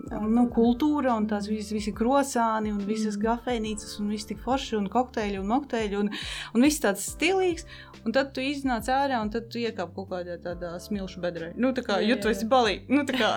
[0.08, 3.24] jā, nu, kultūra un tās visas visi krosāni un visas mm.
[3.26, 6.10] kafejnīcas un viss tik forši un kokteļi un mokteļi un,
[6.54, 7.68] un viss tāds stilīgs.
[8.06, 11.50] Un tad tu iznāc ārā un tad tu iekāp kaut kādā tādā smilšu bedrē.
[11.60, 12.78] Nu, tā kā, jā, jo tu esi balī.
[12.88, 13.34] Nu, tā kā.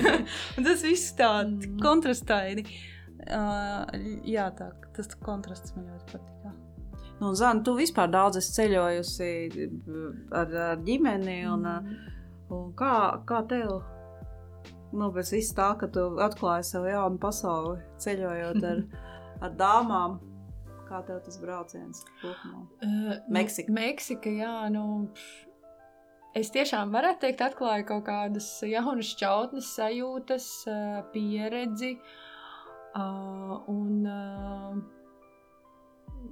[0.56, 1.78] un tas viss tā mm.
[1.82, 2.66] kontrastaini.
[3.22, 3.86] Uh,
[4.26, 6.32] jā, tā, tas kontrasts man ļoti patīk.
[7.22, 9.26] Nu, Zana, tu vispār daudz esi ceļojusi
[10.34, 11.36] ar, ar ģimeni.
[11.46, 12.14] Un, mm.
[12.56, 12.94] un kā,
[13.28, 13.76] kā tev?
[14.92, 18.82] Nu, pēc viss tā, ka tu atklāji savu jaunu pasauli, ceļojot ar,
[19.46, 20.18] ar dāmām.
[20.88, 22.66] Kā tev tas brauciens kopumā?
[22.84, 23.72] Uh, Meksika.
[23.72, 24.84] Nu, Meksika, jā, nu,
[26.36, 30.50] es tiešām varētu teikt, atklāju kaut kādas jaunas šķautnes, sajūtas,
[31.14, 31.94] pieredzi.
[32.92, 34.76] Uh, un, uh,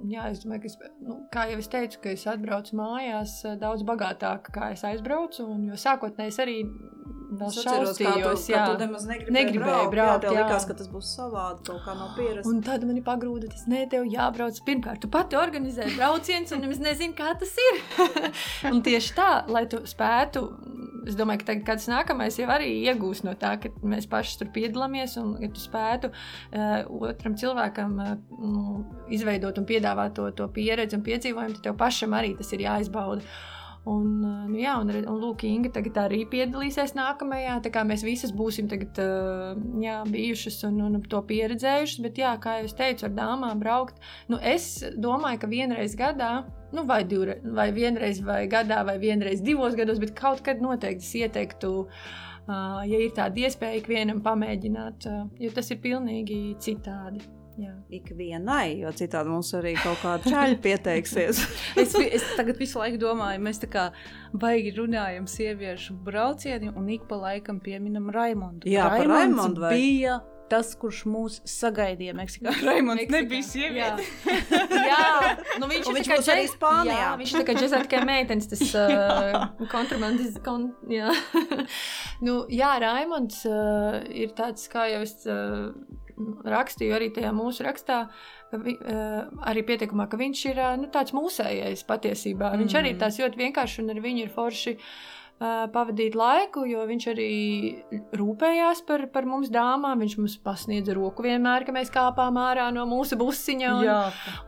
[0.09, 3.57] jā, es domāju, ka, es, nu, kā jau es teicu, ka es atbraucu mājās eh,
[3.61, 5.45] daudz bagātāk, kā es aizbraucu.
[5.49, 6.57] Un, jo sākotnēji es arī
[7.39, 9.93] vēl šausmījos, jā, tu nemaz negribēji, negribēju braukt.
[9.95, 10.45] braukt jā, jā.
[10.45, 12.49] likās, ka tas būs savādi, kaut kā no pieredzes.
[12.51, 14.59] Un tad man ir pagrūda, tas ne, tev jābrauc.
[14.67, 17.81] Pirmkārt, tu pati organizē brauciens, un nemaz nezini, kā tas ir.
[18.73, 20.45] un tieši tā, lai tu spētu
[21.07, 24.51] es domāju, ka tagad, kāds nākamais jau arī iegūs no tā, ka mēs paši tur
[24.53, 30.47] piedalāmies un ka tu spētu uh, otram cilvēkam uh, nu, izveidot un piedāvāt to, to
[30.53, 33.25] pieredzi un piedzīvojumu, tad tev pašam arī tas ir jāizbauda.
[33.89, 37.55] Un, uh, nu, jā, un, un Lūk, Inga tagad arī piedalīsies nākamajā.
[37.65, 42.03] Tā kā mēs visas būsim tagad, uh, jā, bijušas un, un to pieredzējušas.
[42.05, 43.97] Bet, jā, kā jau teicu, ar dāmām braukt.
[44.29, 46.31] Nu, es domāju, ka vienreiz gadā
[46.71, 51.07] nu, vai, divre, vai vienreiz vai gadā, vai vienreiz divos gados, bet kaut kad noteikti
[51.07, 57.40] es ieteiktu, uh, ja ir tāda iespēja ikvienam pamēģināt, uh, jo tas ir pilnīgi citādi.
[57.59, 57.73] Jā.
[57.91, 61.41] Ikvienai, jo citādi mums arī kaut kāda čaļa pieteiksies.
[61.81, 63.87] es, es tagad visu laiku domāju, mēs tā kā
[64.31, 68.69] baigi runājam sieviešu braucieni un ik pa laikam pieminam Raimondu.
[68.71, 69.73] Jā, Raimonds Raimondu vai...
[69.75, 72.53] bija tas, kurš mūs sagaidīja Meksikā.
[72.67, 73.17] Raimonds Meksikā.
[73.17, 74.07] nebija sieviete.
[74.51, 75.35] Jā, jā.
[75.61, 76.97] Nu, viņš, viņš būs arī Spānijā.
[76.97, 79.37] Jā, viņš tā kā džezēt tikai meitenes, tas uh,
[79.71, 80.35] kontrabandis.
[80.43, 81.13] Kon, jā.
[82.25, 85.71] nu, jā, Raimonds uh, ir tāds, kā jau es uh,
[86.53, 88.01] rakstīju arī tajā mūsu rakstā,
[88.51, 92.53] ka vi, uh, arī pieteikumā, ka viņš ir uh, nu, tāds mūsējais patiesībā.
[92.57, 92.81] Viņš mm.
[92.81, 94.77] arī ir tās ļoti vienkārši un ar viņu ir forši.
[94.77, 97.29] Uh, pavadīt laiku, jo viņš arī
[98.13, 100.03] rūpējās par, par mums dāmām.
[100.03, 103.71] Viņš mums pasniedza roku vienmēr, kad mēs kāpām ārā no mūsu busiņa.
[103.79, 103.97] Un, Jā,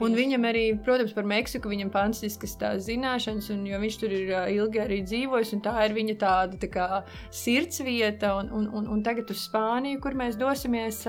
[0.06, 2.54] un viņam arī, protams, par Meksiku viņam fantastiskas
[2.86, 6.88] zināšanas, un viņš tur ir ilgi arī dzīvojis, un tā ir viņa tāda tā kā
[7.34, 8.36] sirdsvieta.
[8.44, 11.02] Un, un, un, un tagad uz Spāniju, kur mēs dosimies,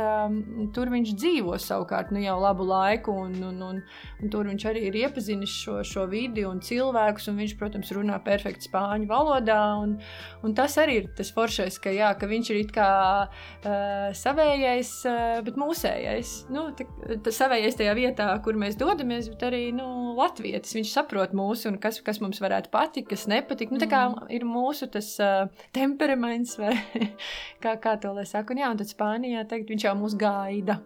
[0.75, 3.85] tur viņš dzīvo savukārt nu, jau labu laiku, un, un, un,
[4.23, 8.17] un tur viņš arī ir iepazinis šo, šo vidi un cilvēkus, un viņš, protams, runā
[8.25, 9.97] perfekti spāņu valodā Un,
[10.47, 12.89] un tas arī ir tas foršais, ka, jā, ka viņš ir it kā
[13.27, 16.33] uh, savējais, uh, bet mūsējais.
[16.55, 20.77] Nu, tas savējais tajā vietā, kur mēs dodamies, bet arī nu, latvietis.
[20.79, 23.75] Viņš saprot mūsu un kas, kas mums varētu patikt, kas nepatīk.
[23.75, 24.31] Nu, tā kā mm.
[24.37, 25.45] ir mūsu tas uh,
[25.77, 26.77] temperaments, vai
[27.63, 28.55] kā, kā to lai saka.
[28.55, 30.81] Un, jā, un tad Spānijā teikt, viņš jau mūs gaida.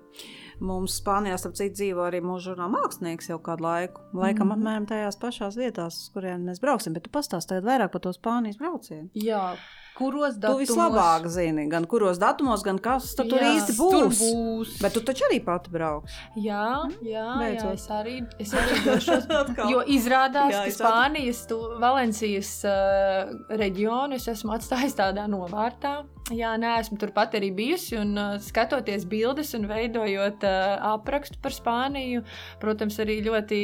[0.61, 4.03] Mums Spānijā, starp citu, dzīvo arī mūsu žurnāla mākslinieks jau kādu laiku.
[4.13, 4.57] Laikam, mm -hmm.
[4.59, 6.93] apmēram tajās pašās vietās, uz kuriem mēs brauksim.
[6.93, 9.11] Bet tu pastāstīji vairāk par to Spānijas braucienu.
[9.15, 9.57] Jā,
[9.99, 10.67] kuros datumos.
[10.67, 13.95] Tu vislabāk zini, gan kuros datumos, gan kas tur jā, īsti būs.
[13.95, 14.75] Tur būs.
[14.83, 16.15] Bet tu taču arī pati brauks.
[16.39, 17.65] Jā, jā, Beidzot.
[17.65, 19.27] jā es arī, es arī došos.
[19.73, 25.99] jo izrādās, jā, ka Spānijas, tu, Valencijas uh, reģionu es esmu atstājis tādā novārtā.
[26.29, 31.55] Jā, nē, esmu turpat arī bijusi un uh, skatoties bildes un veidojot uh, aprakstu par
[31.57, 32.25] Spāniju,
[32.61, 33.61] protams, arī ļoti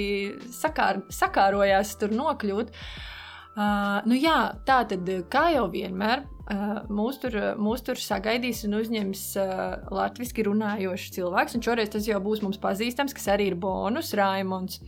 [0.55, 2.73] sakār, sakārojās tur nokļūt.
[2.73, 3.11] Uh,
[3.55, 8.75] Uh, nu jā, tā tad, kā jau vienmēr, uh, mūs, tur, mūs tur sagaidīs un
[8.81, 9.53] uzņems uh,
[9.95, 11.55] latviešu runājošs cilvēks.
[11.55, 14.81] Un šoreiz tas jau būs mums pazīstams, kas arī ir bonus Raimons.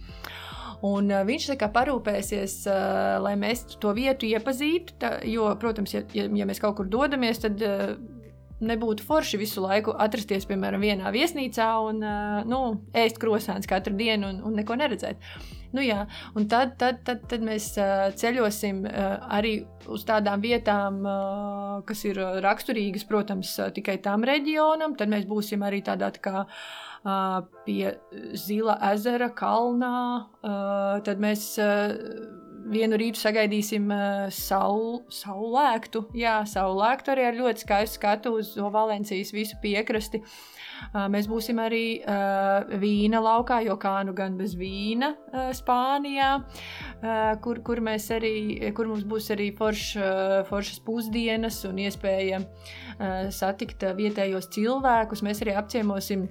[0.85, 4.99] Un, uh, viņš kā, parūpēsies, uh, lai mēs to vietu iepazītu.
[5.01, 7.97] Tā, jo, protams, ja, ja, ja mēs kaut kur dodamies, tad uh,
[8.61, 12.01] nebūtu forši visu laiku atrasties, piemēram, vienā viesnīcā un
[12.49, 12.61] nu,
[12.97, 15.21] ēst krosāns katru dienu un, un neko neredzēt.
[15.77, 16.07] Nu, jā,
[16.39, 17.69] un tad, tad, tad, tad mēs
[18.21, 19.59] ceļosim arī
[19.93, 21.03] uz tādām vietām,
[21.87, 24.97] kas ir raksturīgas, protams, tikai tam reģionam.
[24.97, 26.47] Tad mēs būsim arī tādā tā kā
[27.67, 27.93] pie
[28.35, 30.27] Zila ezera kalnā.
[31.07, 31.53] Tad mēs
[32.71, 36.07] vienu rītu sagaidīsim uh, saul, saulēktu.
[36.17, 40.23] Jā, saulēktu arī ar ļoti skaistu skatu uz Valencijas visu piekrasti.
[40.23, 46.31] Uh, mēs būsim arī uh, vīna laukā, jo kā nu gan bez vīna uh, Spānijā,
[46.43, 48.35] uh, kur, kur, arī,
[48.77, 55.25] kur mums būs arī forš, uh, foršas pusdienas un iespēja uh, satikt vietējos cilvēkus.
[55.27, 56.29] Mēs arī apciemosim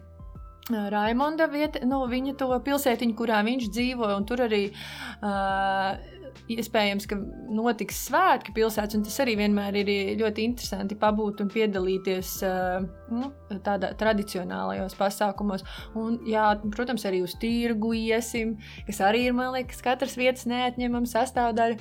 [0.65, 6.14] Raimonda vieta, nu, viņa to pilsētiņu, kurā viņš dzīvo, un tur arī uh,
[6.51, 7.17] iespējams, ka
[7.55, 13.31] notiks svētki pilsētas, un tas arī vienmēr ir ļoti interesanti pabūt un piedalīties uh, nu,
[13.65, 15.65] tādā tradicionālajos pasākumos.
[15.99, 21.09] Un, jā, protams, arī uz tirgu iesim, kas arī ir, man liekas, katras vietas neatņemama
[21.09, 21.79] sastāvdaļa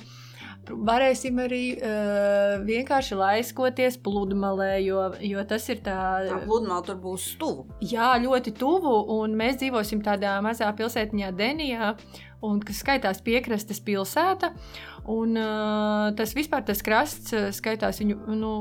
[0.69, 5.99] varēsim arī uh, vienkārši laiskoties pludmalē, jo, jo tas ir tā.
[6.29, 7.67] Tā pludmale tur būs tuvu.
[7.83, 11.93] Jā, ļoti tuvu, un mēs dzīvosim tādā mazā pilsētiņā Denijā,
[12.45, 14.53] un, kas skaitās piekrastes pilsēta.
[15.11, 18.53] Un, uh, tas vispār tas krasts skaitās viņu nu,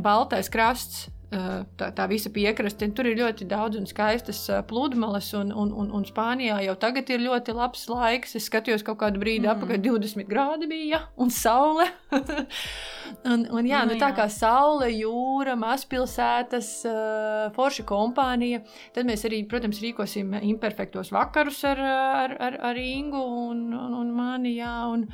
[0.00, 2.88] baltais krasts tā, tā visa piekraste.
[2.96, 7.22] Tur ir ļoti daudz un skaistas pludmales, un, un, un, un Spānijā jau tagad ir
[7.22, 8.34] ļoti labs laiks.
[8.38, 9.52] Es skatījos kaut kādu brīdi, mm.
[9.54, 11.86] apakaļ 20 grādi bija, un saule.
[13.30, 18.62] un, un jā, nu, nu, tā kā saule, jūra, mazpilsētas, uh, forša kompānija,
[18.96, 21.84] tad mēs arī, protams, rīkosim imperfektos vakarus ar,
[22.24, 24.56] ar, ar, ar Ingu un, un, un mani.
[24.58, 25.06] Jā, un,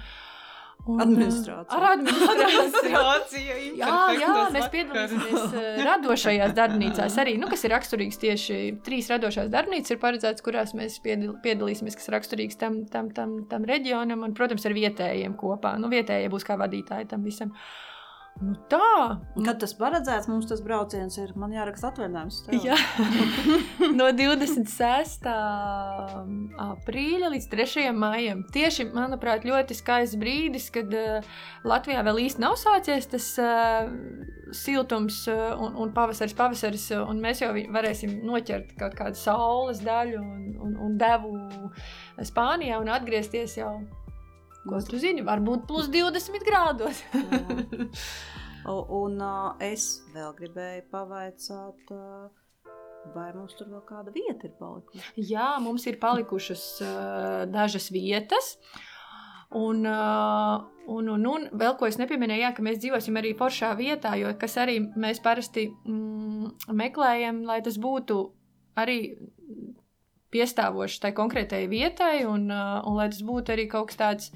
[0.86, 1.76] Un, administrācija.
[1.76, 3.56] Ar administrāciju.
[3.80, 5.56] jā, jā, mēs piedalīsimies
[5.88, 11.00] radošajās darbnīcās arī, nu, kas ir raksturīgs tieši trīs radošās darbnīcas, ir paredzēts, kurās mēs
[11.02, 15.74] piedalīsimies, kas raksturīgs tam, tam, tam, tam reģionam un, protams, ar vietējiem kopā.
[15.82, 17.50] Nu, vietējie būs kā vadītāji tam visam.
[17.50, 17.85] Uh,
[18.36, 19.16] Nu tā.
[19.46, 21.30] Kad tas paredzēts, mums tas brauciens ir.
[21.40, 22.42] Man jāraksta atvaļinājums.
[22.66, 22.76] Jā,
[23.98, 25.24] no 26.
[26.66, 27.86] aprīļa līdz 3.
[27.96, 28.44] maijam.
[28.52, 33.88] Tieši, manuprāt, ļoti skaists brīdis, kad uh, Latvijā vēl īsti nav sācies tas uh,
[34.52, 40.20] siltums uh, un, un pavasaris, pavasaris, un mēs jau varēsim noķert kaut kādu saules daļu
[40.20, 41.38] un, un, un devu
[42.24, 43.78] Spānijā un atgriezties jau
[44.66, 45.22] Ko tu zini?
[45.26, 47.02] Varbūt plus 20 grādos.
[49.00, 51.94] un uh, es vēl gribēju pavaicāt.
[51.94, 52.26] Uh,
[53.14, 55.02] Vai mums tur vēl kāda vieta ir palikusi?
[55.28, 58.56] Jā, mums ir palikušas uh, dažas vietas.
[59.54, 63.70] Un, uh, un, un, un vēl ko es nepieminēju, jā, ka mēs dzīvosim arī foršā
[63.78, 68.18] vietā, jo kas arī mēs parasti mm, meklējam, lai tas būtu
[68.82, 68.98] arī
[70.34, 74.32] piestāvošs tai konkrētajai vietai, un, uh, un lai tas būtu arī kaut kas tāds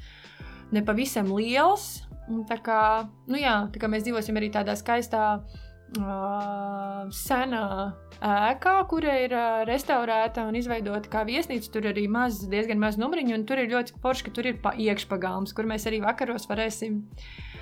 [0.74, 2.04] nepavisam liels.
[2.46, 2.82] Tā kā,
[3.26, 5.24] nu jā, tā kā mēs dzīvosim arī tādā skaistā,
[5.98, 7.64] uh, senā
[8.20, 11.72] ēkā, kura ir uh, restaurēta un izveidota kā viesnīca.
[11.74, 15.56] Tur arī maz, diezgan maz numuriņu, un tur ir ļoti forši, ka tur ir iekšpagāms,
[15.56, 17.59] kur mēs arī vakaros varēsim uh,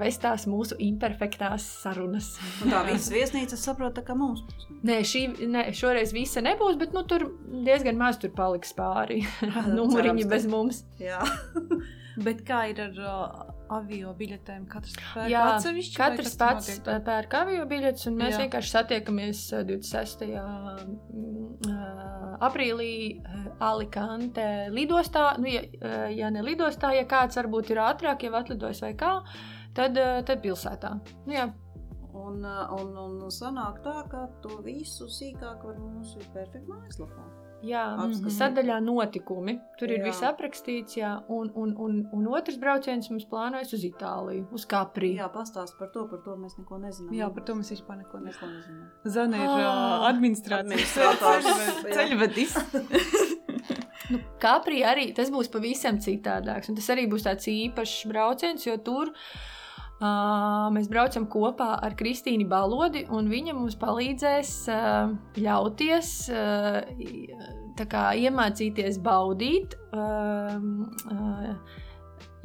[0.00, 2.32] vest tās mūsu imperfektās sarunas.
[2.64, 4.42] Un tā visas viesnīcas saprot, ka mums.
[4.86, 7.28] Nē, šī, ne, šoreiz visa nebūs, bet nu, tur
[7.66, 9.22] diezgan maz tur paliks pāri.
[9.78, 10.84] Numuriņi bez mums.
[11.00, 11.22] Jā.
[12.20, 14.64] Bet kā ir ar uh, avio biļetēm?
[14.70, 15.96] Katrs pērk Jā, atsevišķi.
[15.96, 18.40] Katrs pats pērk avio biļetes, un mēs Jā.
[18.42, 20.26] vienkārši satiekamies 26.
[21.60, 21.86] Uh,
[22.44, 25.30] aprīlī uh, Alicante lidostā.
[25.40, 29.14] Nu, ja, uh, ja ne lidostā, ja kāds varbūt ir ātrāk, jau atlidojis vai kā,
[29.74, 30.94] tad, tad pilsētā.
[31.26, 31.50] Nu, jā.
[32.10, 37.28] Un, un, un sanāk tā, ka to visu sīkāk var mūsu perfekta mājaslapā.
[37.62, 38.30] Jā, mm -hmm.
[38.30, 39.60] sadaļā notikumi.
[39.78, 40.04] Tur ir jā.
[40.04, 45.16] viss aprakstīts, jā, un, un, un, un otrs brauciens mums plānojas uz Itāliju, uz Capri.
[45.16, 47.14] Jā, pastāst par to, par to mēs neko nezinām.
[47.14, 48.88] Jā, par to mēs vispār neko nezinām.
[49.04, 50.96] Zana ir uh, administrācijas
[51.94, 52.56] ceļvedis.
[54.10, 58.76] nu, Capri arī tas būs pavisam citādāks, un tas arī būs tāds īpašs brauciens, jo
[58.78, 59.12] tur
[60.00, 66.78] Uh, mēs braucam kopā ar Kristīnu Balodi, un viņa mums palīdzēs uh, ļauties, uh,
[67.84, 69.74] kā, iemācīties baudīt,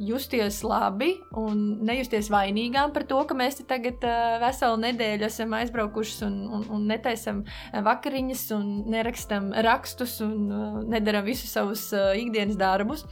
[0.00, 4.04] justies labi un nejusties vainīgām par to, ka mēs te tagad
[4.40, 7.42] veselu nedēļu esam aizbraukuši un, un, un netaisam
[7.72, 10.48] vakariņas, un nerakstam rakstus un
[10.92, 13.04] nedaram visus savus ikdienas darbus.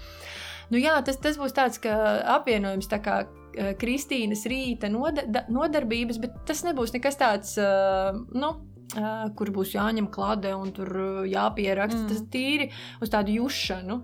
[0.72, 2.88] Nu, jā, tas, tas būs tāds apvienojums.
[2.88, 3.22] Tā kā,
[3.80, 8.52] Kristīnas rīta nodarbības, bet tas nebūs nekas tāds, eh, nu,
[8.96, 12.04] eh, kur būs jāņem klade un tur jāpieraksta.
[12.04, 12.08] Mm.
[12.08, 14.02] Tas tīri uz tādu jušanu.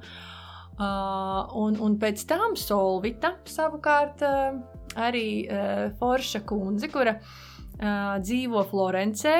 [0.80, 4.22] Un, un pēc tam Solvita savukārt
[4.96, 5.44] arī
[5.98, 7.18] Forša kundze, kura
[8.24, 9.34] dzīvo Florencē,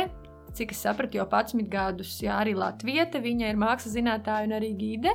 [0.55, 3.21] cik es sapratu, jau 11 gadus, jā, arī Latvieta.
[3.23, 5.13] Viņa ir mākslas zinātnē un arī gide.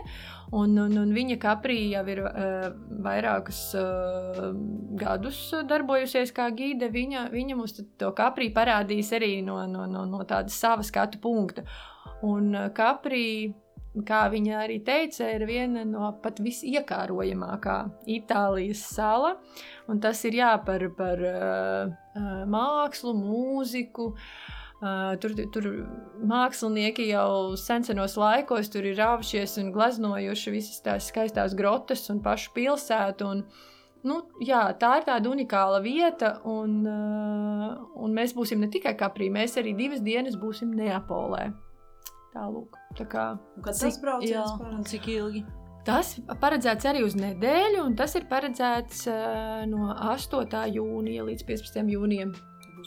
[0.55, 2.69] Un, un, un viņa kaprī jau ir uh,
[3.05, 4.51] vairākus uh,
[4.99, 6.89] gadus darbojusies kā gide.
[6.93, 11.65] Viņa, viņa mums to kaprī parādīs arī no, no, no, no tāda sava skatu punkta.
[12.25, 13.53] Un uh, kaprī
[14.05, 17.77] kā viņa arī teica, ir viena no pat visiekārojamākā
[18.11, 19.37] Itālijas sala.
[19.87, 24.11] Un tas ir jā, par, par uh, mākslu, mūziku.
[24.11, 25.67] Uh, tur, tur
[26.27, 32.51] mākslinieki jau senos laikos tur ir rāvušies un gleznojuši visas tās skaistās grotas un pašu
[32.57, 33.29] pilsētu.
[33.31, 33.43] Un,
[34.05, 39.31] nu, jā, tā ir tāda unikāla vieta, un, uh, un mēs būsim ne tikai Kaprī,
[39.33, 41.51] mēs arī divas dienas būsim Neapolē.
[42.35, 42.75] Tālūk.
[42.99, 43.29] Tā kā,
[43.63, 45.45] Kad Cik- tas brauciens un cik ilgi?
[45.85, 50.49] tas paredzēts arī uz nedēļu, un tas ir paredzēts uh, no 8.
[50.73, 51.91] jūnija līdz 15.
[51.93, 52.31] jūnijam.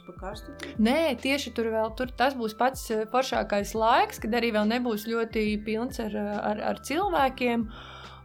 [0.08, 0.54] Pa karstu.
[0.80, 5.04] Nē, tieši tur vēl tur, tas būs pats eh, foršākais laiks, kad arī vēl nebūs
[5.10, 7.66] ļoti pilns ar, eh, ar, ar cilvēkiem.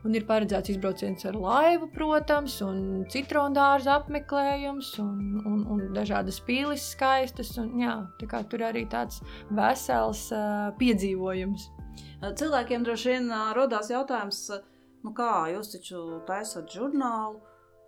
[0.03, 6.89] Un ir paredzēts izbrauciens ar laivu, protams, un citrondārza apmeklējums, un, un, un dažādas pīlis
[6.91, 7.53] skaistas.
[7.59, 7.93] Un, jā,
[8.51, 11.69] tur arī tāds vesels uh, piedzīvojums.
[12.35, 14.43] Cilvēkiem droši vien rodās jautājums,
[15.07, 17.39] nu kā jūs taču taisat žurnālu,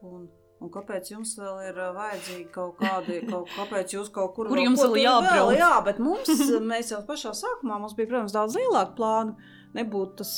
[0.08, 0.30] un,
[0.63, 4.70] un kāpēc jums vēl ir vajadzīgi kaut kādi, kaut, kāpēc jūs kaut kur Kur vēl-
[4.70, 5.54] jums vēl jābrauc?
[5.60, 6.30] Jā, bet mums,
[6.72, 9.36] mēs jau pašā sākumā, mums bija, protams, daudz lielāki plāni.
[9.76, 10.34] Nebūtu tas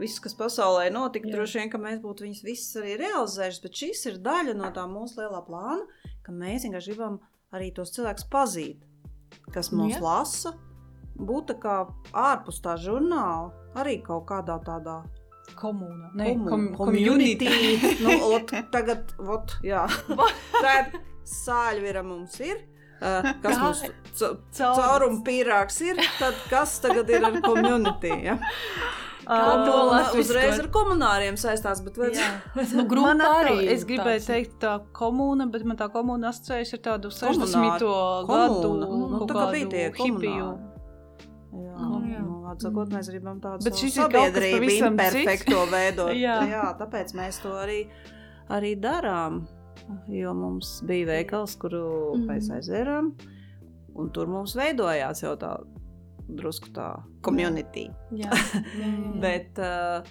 [0.00, 1.36] viss, kas pasaulē notika, Jā.
[1.36, 4.86] droši vien, ka mēs būtu viņus visus arī realizējuši, bet šis ir daļa no tā
[4.90, 5.84] mūsu lielā plāna,
[6.26, 7.20] ka mēs vienkārši gribam
[7.54, 8.82] arī tos cilvēkus pazīt,
[9.54, 10.00] kas Nu, mūs jā.
[10.02, 10.54] lasa,
[11.20, 11.76] būt tā kā
[12.16, 15.02] ārpus tā žurnāla, arī kaut kādā tādā
[15.58, 16.10] Komunā.
[16.16, 17.46] Nē, komu- kom, community.
[17.46, 18.02] community.
[18.04, 19.86] nu, ot, tagad, ot, jā.
[20.60, 22.56] Tad sāļvira mums ir.
[23.00, 23.80] Uh, kas Kā- mums
[24.58, 28.10] cauruma pīrāgs ir, tad kas tagad ir ar community?
[28.28, 28.34] Ja?
[29.30, 32.30] Komuna uzreiz ar komunāriem saistās, bet Jā.
[32.74, 34.26] Nu, atkal, arī es gribēju tāds.
[34.26, 37.54] teikt, tā komūna, bet man tā komūna asociējas ar tādu 60.
[37.54, 38.26] Komunāri.
[38.26, 38.88] gadu Komūna.
[39.12, 40.50] Nu, tā kā bija tie hipiju.
[41.50, 41.99] Jā, Nu,
[42.50, 42.54] jā.
[42.54, 46.12] nu, atsakot, mēs gribam tādu Bet sabiedrību imperfekto veidot.
[46.18, 46.40] Jā.
[46.50, 47.80] jā, tāpēc mēs to arī,
[48.52, 49.44] arī darām.
[50.12, 52.26] Jo mums bija veikals, kuru Mm.
[52.28, 53.12] mēs aizvērām,
[53.98, 55.54] un tur mums veidojās jau tā
[56.28, 56.92] drusku tā
[58.22, 58.30] jā.
[59.22, 60.04] Bet, uh,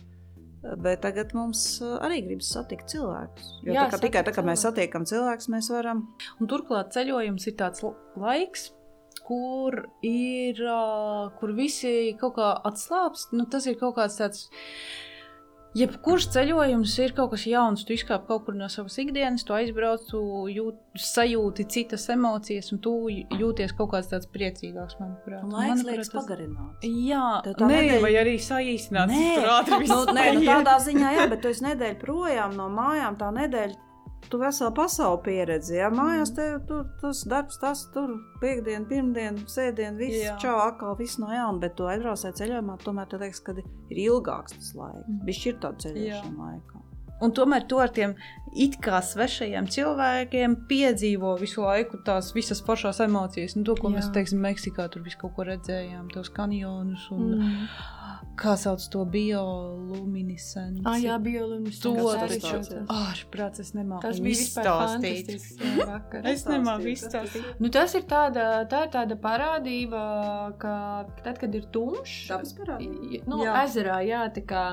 [0.84, 3.54] bet tagad mums uh, arī gribas satikt cilvēkus.
[3.63, 6.08] Jo Jā, tā, tikai tā, kā mēs satiekam cilvēkus, mēs varam.
[6.41, 7.86] Un turklāt ceļojums ir tāds
[8.19, 8.71] laiks,
[9.30, 10.58] kur ir,
[11.39, 13.32] kur visi kaut kā atslābst.
[13.38, 14.48] Nu, tas ir kaut kāds tāds.
[15.78, 17.84] Jebkurš ceļojums ir kaut kas jauns.
[17.86, 20.18] Tu izkāp kaut kur no savas ikdienas, tu aizbrauc, tu
[20.50, 25.44] jūt, sajūti citas emocijas, un tu jūties kaut kāds tāds priecīgāks, manuprāt.
[25.46, 26.89] Laiks manuprāt, liekas tas- pagarināts.
[26.89, 29.13] Jā, Tev tā nē, nedēļa- vai arī saīsināt.
[29.13, 29.30] Nē,
[29.94, 33.20] nu, nē, nu, tādā ziņā, jā, bet tu esi nedēļu projām no mājām.
[33.22, 33.78] Tā nedēļa,
[34.29, 35.77] tu veselu pasauli pieredzi.
[35.79, 40.36] Jā, mājās tev tur tas darbs, tas tur piekdiena, pirmdiena, sēdiena, viss Jā.
[40.41, 41.62] čau, atkal viss no jauna.
[41.63, 45.08] Bet tu aizbraucēji ceļojumā, tomēr tev liekas, ka ir ilgāks tas laiks.
[45.08, 45.25] Mhm.
[45.29, 46.79] Viņš ir tāds ceļošana laikā.
[47.21, 48.15] Un tomēr to ar tiem
[48.55, 53.58] it kā svešajiem cilvēkiem piedzīvo visu laiku tās visas foršās emocijas.
[53.60, 53.99] Un to, ko Jā.
[53.99, 57.63] mēs teiksim, Meksikā tur visu kaut ko redzējām, tos kanjonus un mm.
[58.39, 60.84] Kā sauc to bioluminescenci.
[60.88, 61.84] Ah, jā, bioluminescence.
[61.84, 65.34] To taču ārprāts es nemāku Tas bija izstāstīt.
[66.32, 67.49] Es nemāku izstāstīt.
[67.60, 70.01] Nu, tas ir tāda, tā ir tāda parādība,
[70.62, 70.73] ka
[71.19, 73.25] tad, kad ir tumšs, Dabas parādība?
[73.27, 73.58] nu, Jā.
[73.65, 74.63] ezerā, jā, tā kā,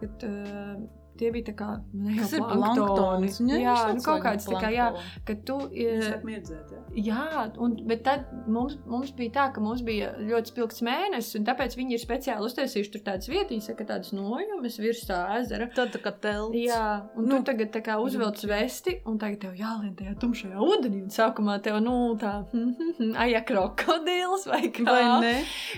[0.00, 3.30] kad, uh, tie bija tā kā, ne jau Tas ir planktoni.
[3.30, 3.40] planktons.
[3.62, 4.88] Jā, nu, kaut kāds tā kā, jā,
[5.28, 6.82] ka tu, Viņš uh, sāk mirdzēt, jā.
[7.06, 11.46] Jā, un, bet tad mums, mums bija tā, ka mums bija ļoti spilgts mēnesis, un
[11.48, 15.68] tāpēc viņi ir speciāli uztaisījuši tur tādas vietiņas, ka tādas nojumes virs tā ezera.
[15.76, 16.56] Tad tā kā telts.
[16.56, 16.82] Jā,
[17.16, 21.02] un nu, tu tagad tā kā uzvelc vesti, un tagad tev jālien tajā tumšajā ūdenī.
[21.06, 22.38] Un sākumā tev, nu, tā,
[23.26, 24.86] aja krokodils vai kā.
[24.86, 25.34] Vai ne?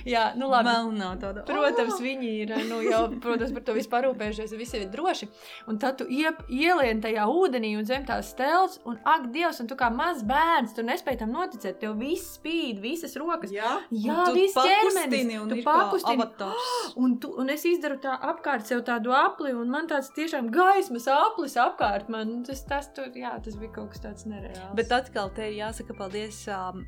[0.08, 0.68] Jā, nu labi.
[0.68, 1.44] Melnā tāda.
[1.48, 5.27] Protams, viņi ir nu, jau protams, par to visu parūpējušies, un visi ir droši.
[5.68, 9.68] Un tad tu iep, ielien tajā ūdenī un zem tās stēles, un ak, Dievs, un
[9.70, 11.78] tu kā mazs bērns, tu nespēj tam noticēt.
[11.82, 13.52] Tev viss spīd, visas rokas.
[13.54, 15.34] Jā, Jā, tu viss ķermenis.
[15.42, 16.28] un Tu pakustini.
[16.98, 21.06] Un, tu, un es izdaru tā apkārt sev tādu apli, un man tāds tiešām gaismas
[21.12, 22.08] aplis apkārt.
[22.10, 24.72] Man tas, tas, tur, jā, tas bija kaut kas tāds nereāls.
[24.78, 26.82] Bet atkal te ir jāsaka paldies um,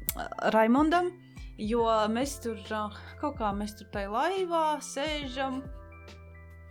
[0.54, 1.12] Raimondam,
[1.60, 5.60] jo mēs tur uh, kaut kā mēs tur tajā laivā sēžam.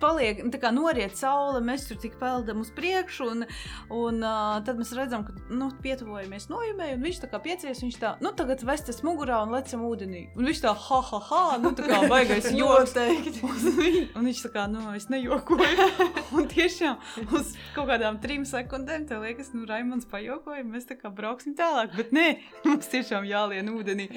[0.01, 3.45] Paliek, tā kā noriet saule, mēs tur tik peldam uz priekšu, un,
[3.93, 7.99] un uh, tad mēs redzam, ka nu, pietuvojamies nojumē, un viņš tā kā piecies, viņš
[8.01, 10.25] tā, nu, tagad vestas mugurā un lecam ūdenī.
[10.37, 12.95] Un viņš tā, ha, ha, ha, nu, tā kā baigais joks.
[13.43, 15.89] un, un viņš tā kā, nu, es nejokoju.
[16.37, 21.11] un tiešām uz kaut kādām trim sekundēm, tev liekas, nu, Raimons pajokoja, mēs tā kā
[21.13, 22.27] brauksim tālāk, bet nē,
[22.67, 24.09] mums tiešām jālien ūdenī.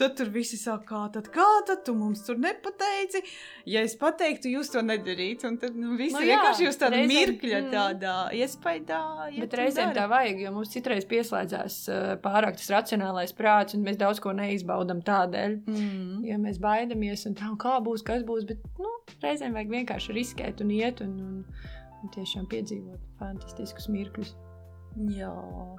[0.00, 3.20] Tad tur visi saka, kā tad, kā tad, tu mums tur nepateici.
[3.68, 6.98] Ja es pateiktu, jūs to nedarītu, un tad nu, visi Nu jā, vienkārši jūs tāda
[6.98, 7.70] reizēm, mirkļa mm.
[7.74, 9.00] tādā iespaidā.
[9.30, 13.86] iet Bet reizēm tā vajag, jo mums citreiz pieslēdzās uh, pārāk tas racionālais prāts, un
[13.86, 15.56] mēs daudz ko neizbaudām tādēļ.
[15.70, 16.20] Mm.
[16.28, 18.92] Ja mēs baidāmies, un tā, un kā būs, kas būs, bet nu,
[19.24, 21.66] reizēm vajag vienkārši riskēt un iet un, un,
[22.02, 24.36] un tiešām piedzīvot fantastiskus mirkļus.
[25.08, 25.30] Jā.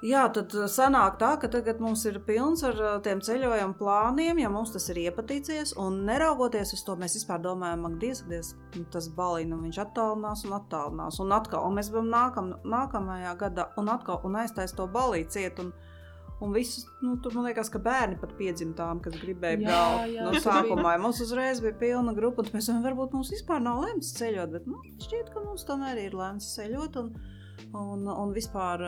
[0.02, 4.40] Jā, tad uh, sanāk tā, ka tagad mums ir pilns ar uh, tiem ceļojuma plāniem,
[4.42, 5.76] ja mums tas ir iepatīcies.
[5.78, 10.42] Un neraugoties uz to, mēs vispār domājam, ka diez, diez, nu, tas balīna viņš attālinās
[10.48, 11.20] un attālinās.
[11.22, 15.62] Un atkal, un mēs bijām nākam, nākamajā gadā un atkal un aiztais to balīti ciet.
[15.62, 15.74] Un,
[16.42, 20.16] Un visus, nu, tur man liekas, ka bērni pat piedzimtām, kas gribēja braukt.
[20.26, 24.10] no sākumā mums uzreiz bija pilna grupa, un mēs domājam, varbūt mums vispār nav lemts
[24.16, 26.98] ceļot, bet nu, šķiet, ka mums tomēr ir lemts ceļot.
[26.98, 27.12] Un,
[27.72, 28.82] Un, un vispār,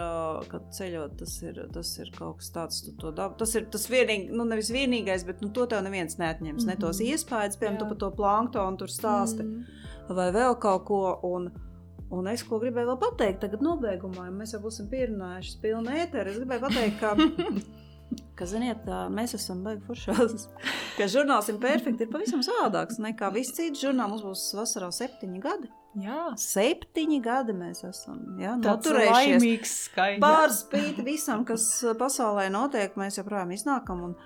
[0.51, 3.37] kad ceļot, tas ir, tas ir kaut kas tāds, tu to dabu.
[3.41, 6.65] Tas ir tas vienīgi, nu, nevis vienīgais, bet nu, to tev neviens neatņems.
[6.65, 6.73] Mm -hmm.
[6.75, 7.09] Ne tos Mhm.
[7.15, 9.65] iespējas, piemēram, tu par to planktonu tur stāsti, Mm.
[10.09, 10.15] mm.
[10.15, 11.21] vai vēl kaut ko.
[11.23, 11.51] Un,
[12.11, 16.29] un es ko gribēju vēl pateikt, tagad nobeigumā, ja mēs jau būsim pierunājuši pilnu ēteru.
[16.31, 17.17] Es gribēju pateikt, ka.
[18.35, 18.83] Ka, ziniet,
[19.15, 20.49] mēs esam beiguši foršās.
[20.99, 24.11] Ka žurnāls ir perfekts, ir pavisam savādāks nekā visi citi žurnāli.
[24.17, 25.71] Mums būs vasarā septiņi gadi.
[26.03, 29.15] Jā, Septiņi gadi mēs esam Tāds noturējušies.
[29.15, 30.23] laimīgs skaņas.
[30.25, 31.69] Pār spīti visam, kas
[32.01, 34.01] pasaulē notiek, mēs joprojām iznākam.
[34.09, 34.17] Un,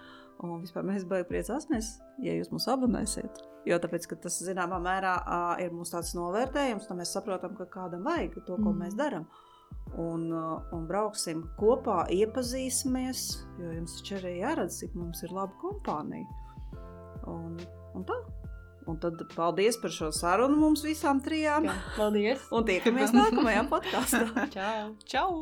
[0.40, 1.90] un vispār mēs baigi priecāsimies,
[2.24, 3.42] ja jūs mūs abonēsiet.
[3.68, 5.12] Jo tāpēc, tas zināmā mērā
[5.60, 8.78] ir mūsu tāds novērtējums, tad mēs saprotam, ka kādam vajag to, ko Mm.
[8.86, 9.28] mēs darām.
[9.98, 13.22] Un, ā, un brauksim kopā, iepazīsimies,
[13.58, 16.28] jo jums taču arī jāredz, cik mums ir laba kompānija.
[17.28, 17.56] Un,
[17.96, 18.18] un tā.
[18.88, 21.66] Un tad paldies par šo sarunu mums visām trijām.
[21.68, 21.74] jā.
[21.96, 22.46] paldies!
[22.54, 24.46] Un tiekamies nākamajā podkāstā.
[24.54, 24.94] Čau!
[25.04, 25.34] Čau!